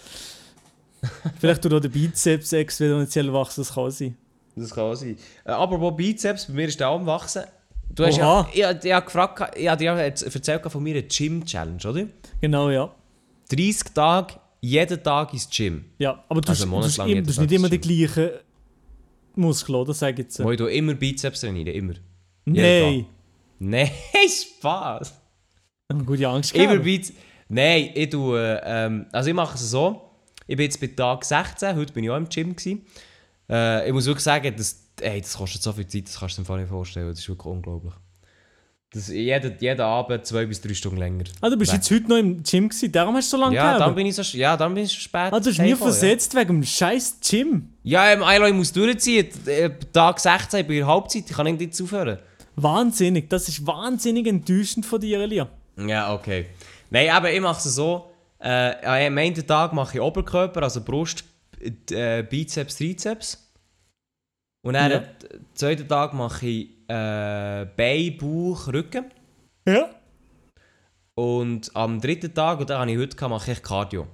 [1.41, 4.17] Vielleicht tut auch der Bizeps exponentiell wachsen, das kann sein.
[4.55, 5.17] Das kann sein.
[5.45, 7.43] Äh, aber wo Bizeps, bei mir ist der auch am Wachsen.
[7.95, 8.49] Du hast Oha.
[8.55, 12.07] ja, ich, ich, gefragt, ich habe dir erzählt von meiner Gym-Challenge, oder?
[12.41, 12.95] Genau, ja.
[13.51, 15.85] 30 Tage, jeden Tag ins Gym.
[15.99, 18.31] Ja, aber du Also hast, nicht immer die gleichen
[19.37, 19.95] Muskeln, oder?
[19.95, 20.43] Sag ich jetzt.
[20.43, 21.95] Wo ich immer Bizeps trainiere, immer.
[22.45, 23.07] Nein.
[23.59, 23.91] Nein,
[24.59, 25.15] Spaß.
[26.05, 26.79] Gute Angst Immer.
[26.79, 27.17] Bizeps.
[27.49, 30.11] Nein, ich tue, ähm, also ich mache es so.
[30.47, 32.57] Ich bin jetzt bei Tag 16, heute bin ich auch im Gym.
[32.57, 32.85] Gewesen.
[33.49, 36.43] Äh, ich muss wirklich sagen, das, ey, das kostet so viel Zeit, das kannst du
[36.43, 37.09] dir nicht vorstellen.
[37.09, 37.95] Das ist wirklich unglaublich.
[38.95, 41.25] Das, jeden, jeden Abend zwei bis drei Stunden länger.
[41.41, 41.79] Ah, du bist Weg.
[41.79, 44.15] jetzt heute noch im Gym gewesen, darum hast du so lange Ja, dann bin ich
[44.15, 45.33] so, ja, dann bin ich so spät.
[45.33, 47.71] Ah, du hast heimgekommen, versetzt wegen dem scheiß Gym.
[47.83, 49.27] Ja, ja im Eilo, ich muss durchziehen.
[49.47, 52.21] Äh, Tag 16, ich bin in der Halbzeit, ich kann nicht jetzt aufhören.
[52.55, 55.49] Wahnsinnig, das ist wahnsinnig enttäuschend von dir, Elia.
[55.77, 56.47] Ja, okay.
[56.91, 58.11] Nein, aber ich mache es so.
[58.39, 61.25] Äh, am einen Tag mache ich Oberkörper, also Brust,
[61.91, 63.44] äh, Bizeps, Trizeps.
[64.65, 64.99] Und dann Ja.
[64.99, 65.05] am
[65.55, 69.05] zweiten Tag mache ich äh, Bein, Bauch, Rücken.
[69.67, 69.89] Ja?
[71.15, 74.07] Und am dritten Tag, und den habe ich heute, gehabt, mache ich Cardio.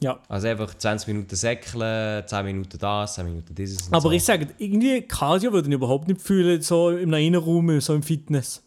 [0.00, 0.20] Ja.
[0.28, 4.10] Also einfach 20 Minuten säckeln, 10 Minuten das, 10 Minuten dieses Aber so.
[4.12, 8.62] ich sage, irgendwie Cardio würde ich überhaupt nicht fühlen, so im Innenraum, so im Fitness.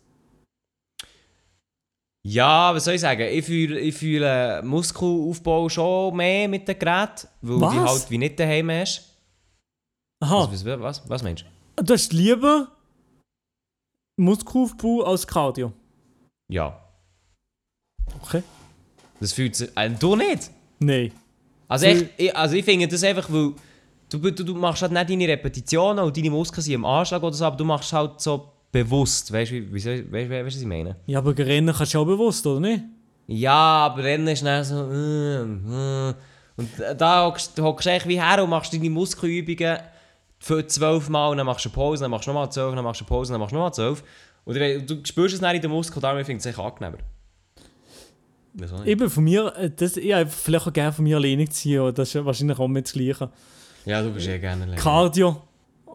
[2.23, 3.21] Ja, was soll ich sagen?
[3.31, 7.73] Ich fühle, ich fühle Muskelaufbau schon mehr mit den Geräten, weil Was?
[7.73, 9.10] die halt wie nicht daheim hast.
[10.21, 11.45] Aha, Was, was, was, meinst
[11.75, 11.83] du?
[11.83, 12.67] du hast lieber
[14.17, 15.73] Muskelaufbau als Cardio.
[16.49, 16.77] Ja.
[18.21, 18.43] Okay.
[19.19, 19.69] Das fühlt sich.
[19.75, 20.51] Äh, du nicht?
[20.79, 21.11] Nein.
[21.67, 23.53] Also, ich, also ich finde das einfach, weil
[24.09, 27.33] du, du, du machst halt nicht deine Repetitionen und deine Muskeln sind im Anschlag oder
[27.33, 29.31] so, aber du machst halt so bewusst.
[29.31, 30.97] Weißt du, weißt, weißt, weißt, was ich meine?
[31.07, 32.83] Ja, aber Rennen kannst du auch bewusst, oder nicht?
[33.27, 34.91] Ja, aber Rennen ist dann so.
[34.91, 36.13] äh, äh.
[36.57, 39.77] Und da hockst du echt wie her und machst deine Muskelübungen
[40.41, 42.99] für zwölf Mal dann machst du eine Pause, dann machst du nochmal zwölf, dann machst
[42.99, 44.03] du eine Pause, dann machst du nochmal zwölf.
[44.43, 46.97] Und du, du spürst es dann in den Muskeln, darum finde ich es echt angenehmer.
[48.53, 48.85] Nicht?
[48.85, 52.13] Eben von mir, äh, das, ich habe vielleicht auch gerne von mir alleine ziehen, das
[52.13, 53.29] ist wahrscheinlich auch mit das Gleiche.
[53.85, 54.81] Ja, du bist eh gerne länger.
[54.81, 55.43] Cardio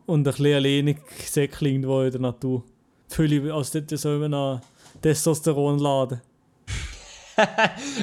[0.06, 0.94] und ein bisschen alleine
[1.24, 2.64] Säckchen irgendwo in der Natur.
[3.08, 4.60] Fülle als dort so in einem
[5.02, 6.20] Testosteron laden.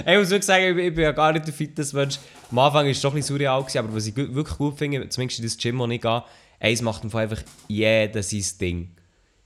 [0.06, 2.20] Ich muss wirklich sagen, ich bin, ich bin ja gar nicht der Fitnessmensch.
[2.54, 5.10] Am Anfang war es doch ein bisschen surreal, gewesen, aber was ich wirklich gut finde,
[5.10, 6.24] zumindest in das Gym, wo ich gehe,
[6.60, 8.90] eins macht einfach jeder sein Ding.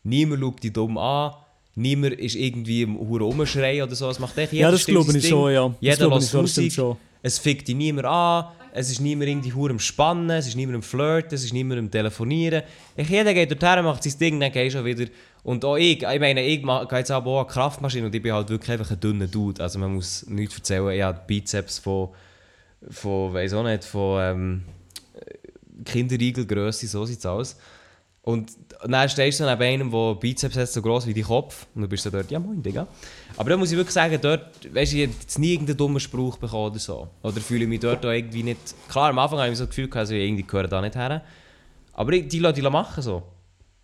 [0.03, 1.31] Niemand schaut dich dumm an,
[1.75, 4.09] niemand ist irgendwie im Hure rumschreien oder so.
[4.09, 5.31] Es macht echt jeder Ja, das glaube ich Ding.
[5.31, 5.73] schon, ja.
[5.79, 6.73] Jeder lässt Musik.
[6.73, 6.97] schon.
[7.23, 10.75] Es fickt dich niemand an, es ist niemand irgendwie hure am Spannen, es ist niemand
[10.75, 12.63] am Flirten, es ist niemand am Telefonieren.
[12.97, 15.05] Ich, jeder geht dorthin, macht sein Ding, dann gehst du schon wieder.
[15.43, 18.21] Und auch ich, ich meine, ich gehe jetzt aber auch an die Kraftmaschine und ich
[18.21, 19.63] bin halt wirklich einfach ein dünner Dude.
[19.63, 22.09] Also man muss nichts erzählen, ich habe Bizeps von,
[22.89, 24.63] von weiß auch nicht, von ähm,
[25.85, 27.57] Kinderriegelgrösse, so sieht es aus.
[28.21, 28.51] Und
[28.85, 31.65] dann stehst du neben einem, der Bizeps hat, so gross wie dein Kopf.
[31.73, 32.85] Und du bist so dort, ja moin, Digga.
[33.37, 36.37] Aber dann muss ich wirklich sagen, dort, weißt du, ich habe nie irgendeinen dummen Spruch
[36.37, 37.07] bekommen oder so.
[37.23, 38.59] Oder fühle ich mich dort auch irgendwie nicht...
[38.89, 41.23] Klar, am Anfang habe ich so das Gefühl, also irgendwie gehören da nicht her.
[41.93, 43.23] Aber die lassen die machen so.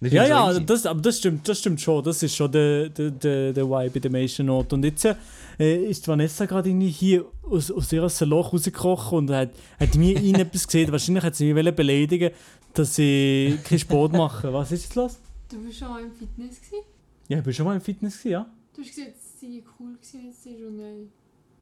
[0.05, 2.03] Ich Ja, ja, das, aber das stimmt, das stimmt schon.
[2.03, 4.75] Das ist schon der, der, der, der Vibe in der meisten Orten.
[4.75, 9.51] Und jetzt äh, ist Vanessa gerade irgendwie hier aus, aus ihrem Salon rausgekrochen und hat,
[9.79, 10.91] hat mir ihnen etwas gesehen.
[10.91, 12.31] Wahrscheinlich hat sie mich beleidigen,
[12.73, 14.53] dass sie keinen Sport machen.
[14.53, 15.19] Was ist jetzt los?
[15.49, 16.85] Du bist schon mal im Fitness gewesen?
[17.27, 18.45] Ja, ich bin schon mal im Fitness, gewesen, ja.
[18.75, 21.05] Du hast gesagt, es sei cool gewesen, jetzt ist schon neu.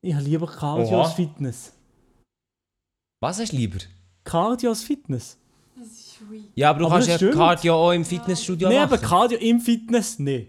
[0.01, 1.03] Ich habe lieber Cardio Oha.
[1.03, 1.73] als Fitness.
[3.19, 3.77] Was hast du lieber?
[4.23, 5.37] Cardio als Fitness?
[6.55, 7.33] Ja, aber du Aber kannst ja stimmt.
[7.35, 8.93] Cardio auch im Fitnessstudio Nein, machen.
[8.93, 10.47] aber Cardio im Fitness, nee.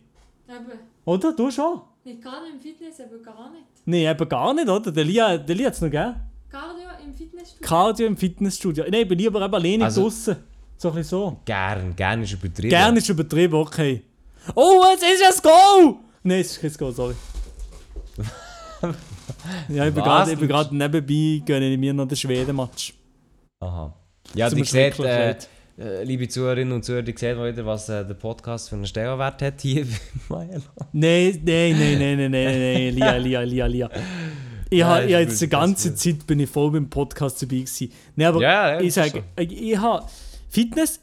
[0.48, 1.32] Eben, Oder?
[1.32, 1.80] Du schon?
[2.04, 3.64] nicht gar nicht im Fitness, aber gar nicht.
[3.84, 4.90] Nee, eben gar nicht, oder?
[4.92, 6.14] Der Lia, der Lia hat es noch gegeben.
[6.50, 7.66] Cardio im Fitnessstudio?
[7.68, 8.84] Cardio im Fitnessstudio.
[8.84, 10.36] Nein, ich bin lieber eben alleine Also- draußen.
[10.76, 11.36] So ein bisschen so.
[11.44, 12.70] Gern, gern ist übertrieben.
[12.70, 14.02] Gerne ist übertrieben, okay.
[14.56, 16.00] Oh, jetzt ist es Go!
[16.24, 17.14] Nein, es ist kein Go, sorry.
[19.68, 22.94] ja, ich bin gerade ich bin gerade nebenbei, gönne ich mir noch den Schweden-Match.
[23.60, 23.94] Aha.
[24.34, 24.98] Ja, die leid.
[24.98, 25.36] äh,
[25.76, 29.60] liebe Zuhörerinnen und Zuhörer, die sehen wieder, was äh, der Podcast für einen Stellenwert hat
[29.60, 29.84] hier
[30.28, 30.62] bei Maelo.
[30.92, 33.90] Nein, nein, nein, nein, nein, nein, nein, Lia, Lia, Lia, Lia.
[34.70, 35.98] Ich Ja, habe jetzt die das ganze wird.
[35.98, 37.92] Zeit bin ich voll beim Podcast dabei gewesen.
[38.16, 40.06] Nein, aber Ja, ja, ich das sage, ich, ich habe
[40.48, 41.00] Fitness,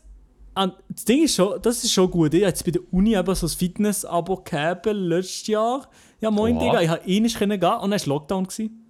[0.54, 2.34] an, das Ding ist schon, das ist schon gut.
[2.34, 5.88] Ich habe jetzt bei der Uni eben so ein Fitness-Abo gehabt, letztes Jahr.
[6.22, 6.66] Ja, moin, Oha.
[6.66, 8.44] Digga, ich habe eh nicht gehen und dann war Lockdown.
[8.46, 8.86] Gewesen.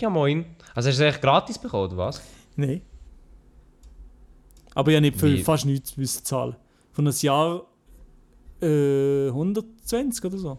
[0.00, 0.44] Ja, moin.
[0.74, 2.22] Also hast du es echt gratis bekommen, oder was?
[2.56, 2.82] Nein.
[4.74, 5.42] Aber ich habe nicht für Wie?
[5.42, 6.56] fast nichts müssen zahlen.
[6.92, 7.62] Von einem Jahr
[8.60, 10.58] äh, 120 oder so.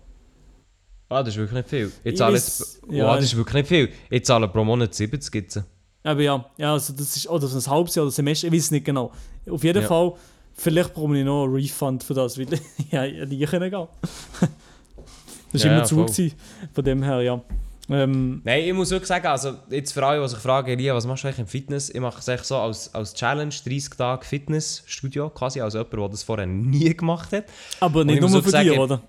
[1.10, 1.92] Ah, das ist wirklich nicht viel.
[2.04, 2.82] Ich Ich zahle jetzt...
[2.90, 2.98] ja.
[3.06, 3.90] Ja, das ist wirklich nicht viel.
[4.10, 5.64] Ich zahle pro Monat 70 jetzt.
[6.04, 8.64] Aber ja, ja also das ist oder so ein halbes Jahr oder Semester, ich weiß
[8.64, 9.12] es nicht genau.
[9.50, 9.88] Auf jeden Ja.
[9.88, 10.14] Fall,
[10.54, 12.48] vielleicht brauche ich noch einen Refund für das, weil
[12.92, 13.88] ja, ich hätte nie können gehen.
[15.52, 16.32] das war Ja, immer ja, zu
[16.74, 17.42] von dem her, ja.
[17.90, 21.06] Ähm, Nein, ich muss wirklich sagen, also jetzt für alle, die sich fragen, Elia, was
[21.06, 21.90] machst du eigentlich im Fitness?
[21.90, 26.10] Ich mache es echt so als, als Challenge, 30 Tage Fitnessstudio, quasi als jemand, der
[26.10, 27.46] das vorher nie gemacht hat.
[27.82, 29.02] aber nicht nur für sagen- dich, oder?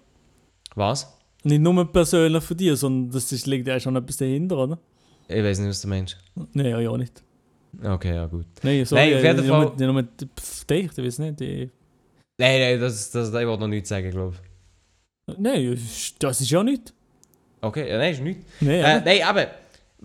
[0.75, 1.17] Was?
[1.45, 4.79] Nicht nur persönlich für dich, sondern das ist, liegt ja schon etwas dahinter, oder?
[5.29, 6.17] Ich weiß nicht, was du meinst.
[6.53, 7.23] Nein, ja, ja nicht.
[7.83, 8.47] Okay, ja gut.
[8.63, 9.79] Nein, sorry, Nein, auf jeden Fall- nicht
[10.19, 11.41] nur pff, dich, ich weiß nicht.
[11.41, 11.71] Ich,
[12.39, 14.35] Nein, nein, das, das, ich will noch nichts sagen, glaube
[15.29, 15.39] ich.
[15.39, 15.79] nein,
[16.19, 16.93] das ist ja nicht.
[17.65, 18.45] Okay, ja, nein, ist nichts.
[18.61, 19.01] Nein, Äh, ja.
[19.01, 19.47] nein, aber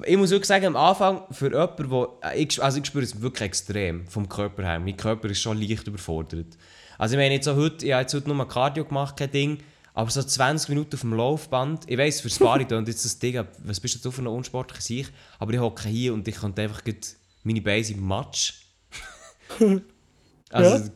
[0.05, 3.21] ich muss wirklich sagen, am Anfang für jemanden, wo äh, ich, also ich spüre es
[3.21, 4.79] wirklich extrem vom Körper her.
[4.79, 6.57] Mein Körper ist schon leicht überfordert.
[6.97, 9.57] Also ich meine jetzt so heute, ich habe jetzt heute nur Cardio gemacht, kein Ding,
[9.93, 13.43] aber so 20 Minuten auf dem Laufband, ich weiss, für Sparring und jetzt das Ding,
[13.63, 16.61] was bist du so für eine unsportliche Sicht, aber ich hocke hier und ich könnte
[16.61, 16.81] einfach
[17.43, 18.53] meine Beine im Matsch.
[20.51, 20.89] also,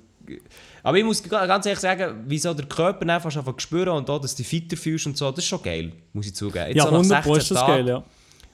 [0.83, 4.09] Aber ich muss ga- ganz ehrlich sagen, wie so der Körper einfach schon spüren und
[4.09, 6.67] auch, dass du fitter fühlst und so, das ist schon geil, muss ich zugeben.
[6.67, 8.03] Jetzt ja, so nach 100 Pro 16 ist das Tagen- geil, ja.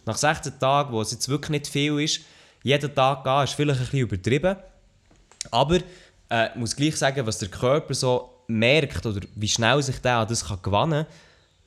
[0.06, 2.22] nach 16 Tagen, wo es jetzt wirklich nicht viel ist,
[2.64, 4.56] jeden Tag gehen, ist vielleicht ein bisschen übertrieben.
[5.52, 5.78] Aber
[6.30, 10.18] äh, ich muss gleich sagen, was der Körper so merkt oder wie schnell sich der
[10.18, 11.06] an das kann gewinnen kann,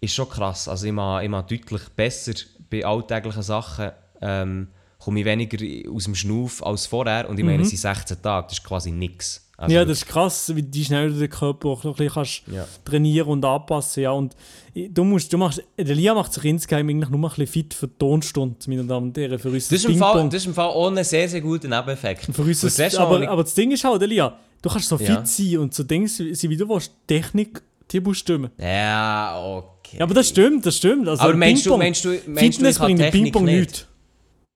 [0.00, 0.68] ist schon krass.
[0.68, 2.32] Also ich mache, ich mache deutlich besser
[2.70, 3.90] bei alltäglichen Sachen,
[4.20, 5.58] ähm, komme ich weniger
[5.90, 7.28] aus dem Schnauf als vorher.
[7.28, 9.48] Und ich meine, es sind 16 Tage, das ist quasi nichts.
[9.62, 12.42] Also, ja, das ist krass, wie die schnell du den Körper auch ein bisschen kannst
[12.52, 12.66] Ja.
[12.84, 14.02] trainieren und anpassen.
[14.02, 14.10] Ja.
[14.10, 14.34] Und
[14.74, 17.86] du musst, du machst, der Lia macht sich insgeheim eigentlich nur ein bisschen fit für
[17.86, 20.54] die Tonstunde, meine Damen und Herren, für uns das, ist im Fall, das ist im
[20.54, 22.24] Fall ein sehr, sehr guter Nebeneffekt.
[22.34, 25.16] Für uns das Mal, aber, aber das Ding ist halt, Elia, du kannst so Ja.
[25.18, 28.50] fit sein und so Dinge sein, wie du willst, Technik, die muss stimmen.
[28.58, 29.98] Ja, okay.
[29.98, 31.06] Ja, aber das stimmt, das stimmt.
[31.06, 33.58] Also Aber meinst du, meinst du, meinst du, Fitness ich kann Technik Ping-Pong nicht?
[33.60, 33.86] nichts.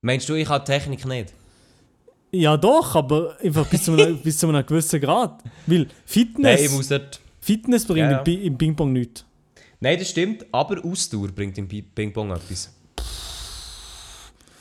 [0.02, 1.32] Meinst du, ich habe Technik nicht?
[2.40, 5.42] Ja doch, aber einfach bis zu einem, bis zu einem gewissen Grad.
[5.66, 7.20] Weil Nein, Fitness, ich muss dort...
[7.40, 8.18] Fitness bringt Ja, ja.
[8.18, 9.24] im Pi- im Ping-Pong nichts.
[9.80, 12.72] Nein, das stimmt, aber Ausdauer bringt im Pi- Ping-Pong etwas.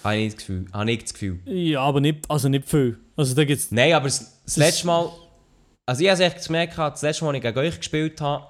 [0.03, 0.65] Habe ich nicht das Gefühl.
[0.71, 1.39] Habe ich das Gefühl.
[1.45, 2.99] Ja, aber nicht, also nicht viel.
[3.15, 5.09] Also da gibt's Nein, aber das, das letzte Mal...
[5.87, 8.45] Also ich habe es echt gemerkt, das letzte Mal, als ich gegen euch gespielt habe,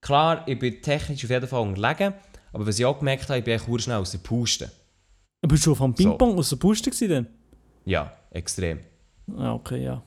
[0.00, 2.14] klar, ich bin technisch auf jeden Fall unterlegen,
[2.52, 4.70] aber was ich auch gemerkt habe, ich bin echt schnell aus der Puste.
[5.46, 7.26] Bist du vom Ping-Pong aus der Puste gewesen denn?
[7.84, 8.80] Ja, extrem.
[9.36, 10.02] Ah, okay, ja.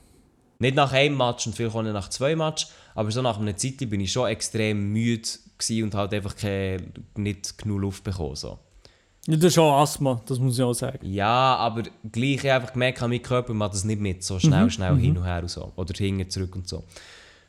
[0.60, 3.58] Nicht nach einem Match und vielleicht auch nicht nach zwei Matches, aber so nach einer
[3.58, 5.28] Zeit bin ich schon extrem müde
[5.84, 6.84] und halt einfach keine,
[7.16, 8.36] nicht genug Luft bekommen.
[8.36, 8.60] So.
[9.28, 9.36] ja.
[9.36, 11.00] Du hast auch Asthma, das muss ich auch sagen.
[11.02, 14.96] Ja, aber gleich ich einfach gemerkt, mein Körper macht das nicht mit, so schnell, schnell
[14.98, 15.72] hin und her und so.
[15.76, 16.84] Oder hinten zurück und so.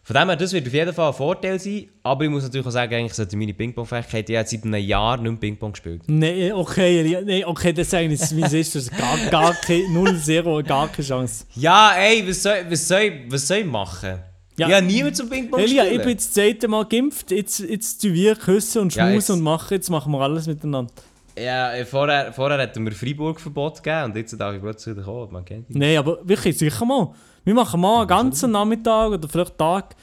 [0.06, 2.64] Von dem her, das wird auf jeden Fall ein Vorteil sein, aber ich muss natürlich
[2.64, 6.02] auch sagen, eigentlich sollte meine Ping-Pong-Fähigkeit, ich habe seit einem Jahr nicht Ping-Pong gespielt.
[6.06, 8.76] Nee, okay, nee, okay, das sage ich nicht, wie ist.
[8.76, 11.44] Das gar, gar keine, 0, 0, gar keine Chance.
[11.56, 14.20] Ja, ey, was soll, was soll, ich- was soll ich machen?
[14.56, 14.68] Ja.
[14.68, 15.96] Ich habe niemand zum Ping-Pong Elia, spielen.
[15.96, 19.16] ich bin jetzt das zweite Mal geimpft, jetzt, jetzt tun wir küssen und Ja, schmusen
[19.18, 20.92] jetzt- und machen, jetzt machen wir alles miteinander.
[21.38, 25.32] Ja, äh, vorher, vorher hätten wir Freiburg-Verbot gegeben und jetzt darf ich plötzlich wieder kommen,
[25.32, 25.78] man kennt ihn.
[25.78, 27.12] Nein, aber wirklich, sicher mal.
[27.44, 29.94] Wir machen mal einen ganzen Nachmittag oder vielleicht Tag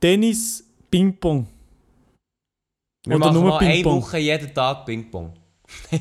[0.00, 1.46] Tennis, Ping-Pong.
[3.06, 3.84] Wir Oder machen nur mal eine.
[3.84, 5.32] Woche jeden Tag Ping-Pong.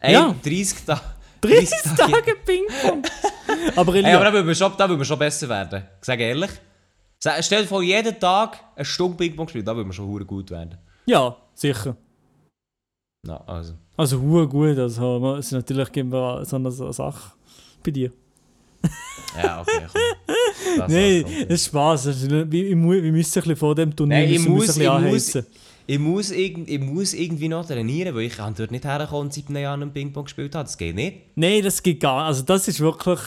[0.00, 0.34] Ey, Ja.
[0.42, 1.00] 30 Tage.
[1.40, 3.02] 30 Tage Ping-Pong!
[3.76, 5.84] aber Ey, aber da würden wir schon, würden wir schon besser werden.
[6.00, 6.50] Ich sage ehrlich.
[7.40, 10.78] Stell dir vor, jeden Tag eine Stunde Ping-Pong spielen, da würden wir schon gut werden.
[11.06, 11.96] ja, sicher.
[13.26, 13.74] Na, also.
[13.96, 17.32] Also hure gut, also es ist natürlich geben wir so eine, so eine Sache
[17.82, 18.12] bei dir.
[19.36, 20.00] Ja, okay, komm.
[20.76, 22.30] Das Nein, das ist Spaß.
[22.30, 24.88] Wir, wir, müssen ein bisschen vor dem Turnier Nein, ich müssen muss, ein bisschen ich,
[24.88, 25.46] muss, anheizen.
[25.86, 29.48] ich, muss ich muss irgendwie noch trainieren, weil ich kann dort nicht herkommen und seit
[29.48, 30.64] einem Jahr nicht Ping-Pong gespielt habe.
[30.64, 31.36] Das geht nicht.
[31.36, 32.26] Nein, das geht gar nicht.
[32.26, 33.20] Also das ist wirklich...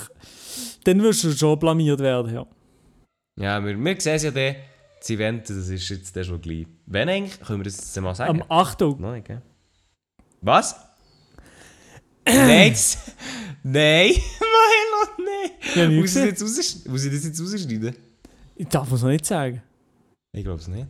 [0.84, 2.46] Dann wirst du schon blamiert werden, ja.
[3.39, 4.56] Ja, wir, wir sehen es ja dann.
[5.00, 6.68] Das Event, das ist jetzt schon gleich.
[6.86, 8.42] Wenn eigentlich, können wir das jetzt mal sagen?
[8.42, 8.84] Am 8.
[8.84, 9.00] August.
[9.00, 9.42] Nein, gell?
[10.42, 10.76] Was?
[12.26, 12.76] nein,
[13.64, 15.28] nein, Milo,
[15.76, 16.00] nein.
[16.00, 17.96] Muss ich, jetzt raus, muss ich das jetzt rausschneiden?
[18.56, 19.62] Ich darf es noch nicht sagen.
[20.32, 20.88] Ich glaube es nicht.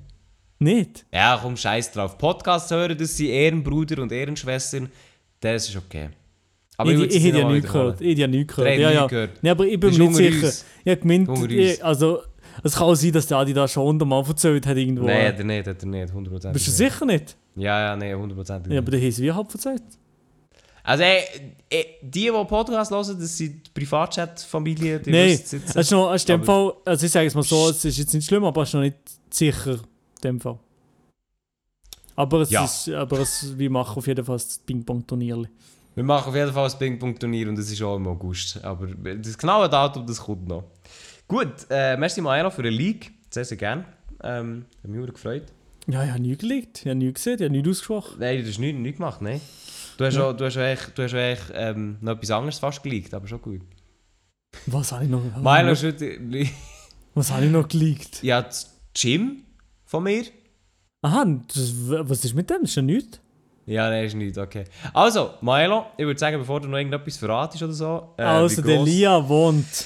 [0.59, 1.05] Nicht?
[1.11, 2.17] Ja, komm, scheiß drauf.
[2.17, 4.89] Podcasts hören, das sind Ehrenbrüder und Ehrenschwestern.
[5.41, 6.09] Das ist okay.
[6.77, 8.01] Aber ich ich, jetzt hätte ja nichts gehört.
[8.01, 8.79] Ich hätte ja nichts gehört.
[8.79, 9.07] Ja, ja.
[9.07, 9.43] gehört.
[9.43, 10.45] Nee, aber ich bin mir nicht sicher.
[10.45, 10.65] uns.
[10.85, 12.21] Ich habe gemeint, ich, also...
[12.63, 15.05] Es kann auch sein, dass der Adi da schon hundertmal erzählt hat irgendwo.
[15.05, 16.51] Nein, hat er nicht, hat er nicht, 100%.
[16.51, 17.35] Bist du sicher nicht?
[17.55, 18.71] Ja, ja, nein, 100%.
[18.71, 19.83] Ja, aber der hat es wie halb erzählt.
[20.83, 21.23] Also, ey,
[21.69, 24.99] ey, die, die Podcast hören, das sind die Privatchat-Familie.
[24.99, 25.29] die Nein.
[25.31, 27.97] Es ist noch, es ist dem Fall, also ich sage es mal so, es ist
[27.97, 28.95] jetzt nicht schlimm, aber es ist noch nicht
[29.29, 30.57] sicher, in dem Fall.
[32.15, 32.63] Aber es Ja.
[32.65, 35.43] ist, aber es, wir machen auf jeden Fall das Ping-Pong-Turnier.
[35.93, 38.63] Wir machen auf jeden Fall ein Ping-Pong-Turnier und es ist auch im August.
[38.63, 40.63] Aber das genaue Datum, das kommt noch.
[41.31, 43.09] Gut, äh, merci Maelo für den League.
[43.29, 43.85] Sehr, sehr gerne.
[44.21, 45.43] Ähm, hat mich sehr gefreut.
[45.87, 48.17] Ja, ich habe nie gelegt, ich habe nie gesehen, ich habe nie ausgesprochen.
[48.19, 49.39] Nein, du hast nichts, nichts gemacht, nein.
[49.95, 50.25] Du hast, Ja.
[50.25, 53.41] auch, du hast, echt, du hast echt, ähm, noch etwas anderes fast geleakt, aber schon
[53.41, 53.61] gut.
[54.65, 55.21] Was habe ich noch?
[55.37, 56.19] Maelo ist heute...
[57.13, 58.21] Was habe ich noch gelegt?
[58.23, 59.43] Ja, das Gym
[59.85, 60.25] von mir.
[61.01, 62.63] Aha, das, was ist mit dem?
[62.63, 63.21] Ist ja nichts.
[63.67, 64.65] Ja, nein, ist nicht, okay.
[64.93, 68.09] Also, Maelo, ich würde sagen, bevor du noch irgendetwas verratest oder so...
[68.17, 69.85] äh, also, der Lia wohnt.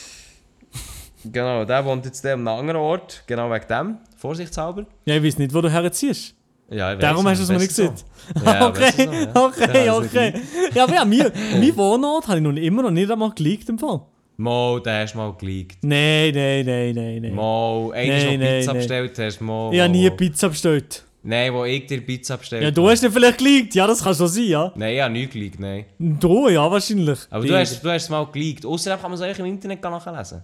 [1.31, 4.85] Genau, der wohnt jetzt an einem anderen Ort, genau wegen dem, vorsichtshalber.
[5.05, 6.35] Ja, ich weiß nicht, wo du herziehst.
[6.69, 8.05] Ja, ich Darum hast du es mir nicht gesagt.
[8.43, 9.45] Ja, okay, so, ja.
[9.45, 10.33] okay, Ja, also okay.
[10.73, 13.77] Ja, aber ja, mir, mein Wohnort habe ich noch immer noch nicht einmal gelegt im
[13.77, 14.01] Fall.
[14.37, 15.77] Mo, den hast du mal geleakt.
[15.83, 17.33] Nein, nein, nein, nein, nein.
[17.33, 18.77] Mo, einmal, du nein, Pizza nein.
[18.77, 19.69] bestellt hast, Mo.
[19.71, 20.09] Ich habe nie.
[20.09, 21.05] Pizza bestellt.
[21.27, 23.73] Nein, wo ich dir Pizza bestellt Ja, du hast ihn vielleicht gelegt.
[23.73, 24.71] Ja, das kann schon sein, ja.
[24.75, 25.85] Nein, ich habe nichts geleakt, nein.
[25.97, 27.17] Du, ja, wahrscheinlich.
[27.31, 28.63] Aber du hast, du hast es mal geleakt.
[28.63, 30.43] Außerdem kann man es eigentlich im Internet nachlesen.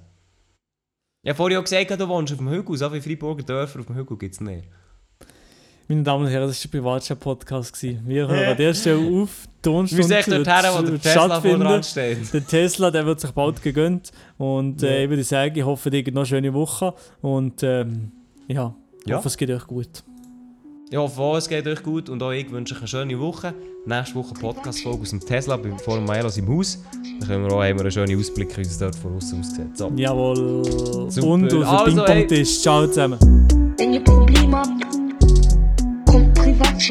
[1.26, 2.76] Habe vorhin auch gesagt, du wohnst auf dem Hügel.
[2.78, 4.64] So viele Freiburger Dörfer auf dem Hügel gibt es nicht.
[5.88, 7.84] Meine Damen und Herren, das war der Privatchat-Podcast.
[7.84, 9.46] Wir hören an der Stelle auf.
[9.64, 11.60] Die Wir sind echt dort her, wo der Tesla vor stattfinden.
[11.60, 12.34] dran steht.
[12.34, 14.12] Der Tesla, der wird sich bald gegönnt.
[14.40, 15.04] Und äh, Ja.
[15.04, 16.96] ich würde sagen, ich hoffe, dir geht noch eine schöne Woche.
[17.22, 18.12] Und ähm,
[18.48, 19.18] ja, ich Ja.
[19.18, 20.04] hoffe, es geht euch gut.
[20.94, 23.54] Ich hoffe, es geht euch gut und auch ich wünsche euch eine schöne Woche.
[23.86, 26.84] Nächste Woche Podcast-Folge aus dem Tesla bei Forum Maelos im Haus.
[27.18, 29.78] Dann können wir auch haben wir einen schönen Ausblick, wie es dort von außen aussieht.
[29.78, 29.90] So.
[29.96, 30.66] Jawohl.
[31.10, 31.28] Super.
[31.28, 32.62] Und auf den also, Ping-Pong-Tisch.
[32.62, 33.18] Ciao zusammen.
[33.78, 34.70] Wenn ihr Probleme habt,
[36.10, 36.82] kommt privat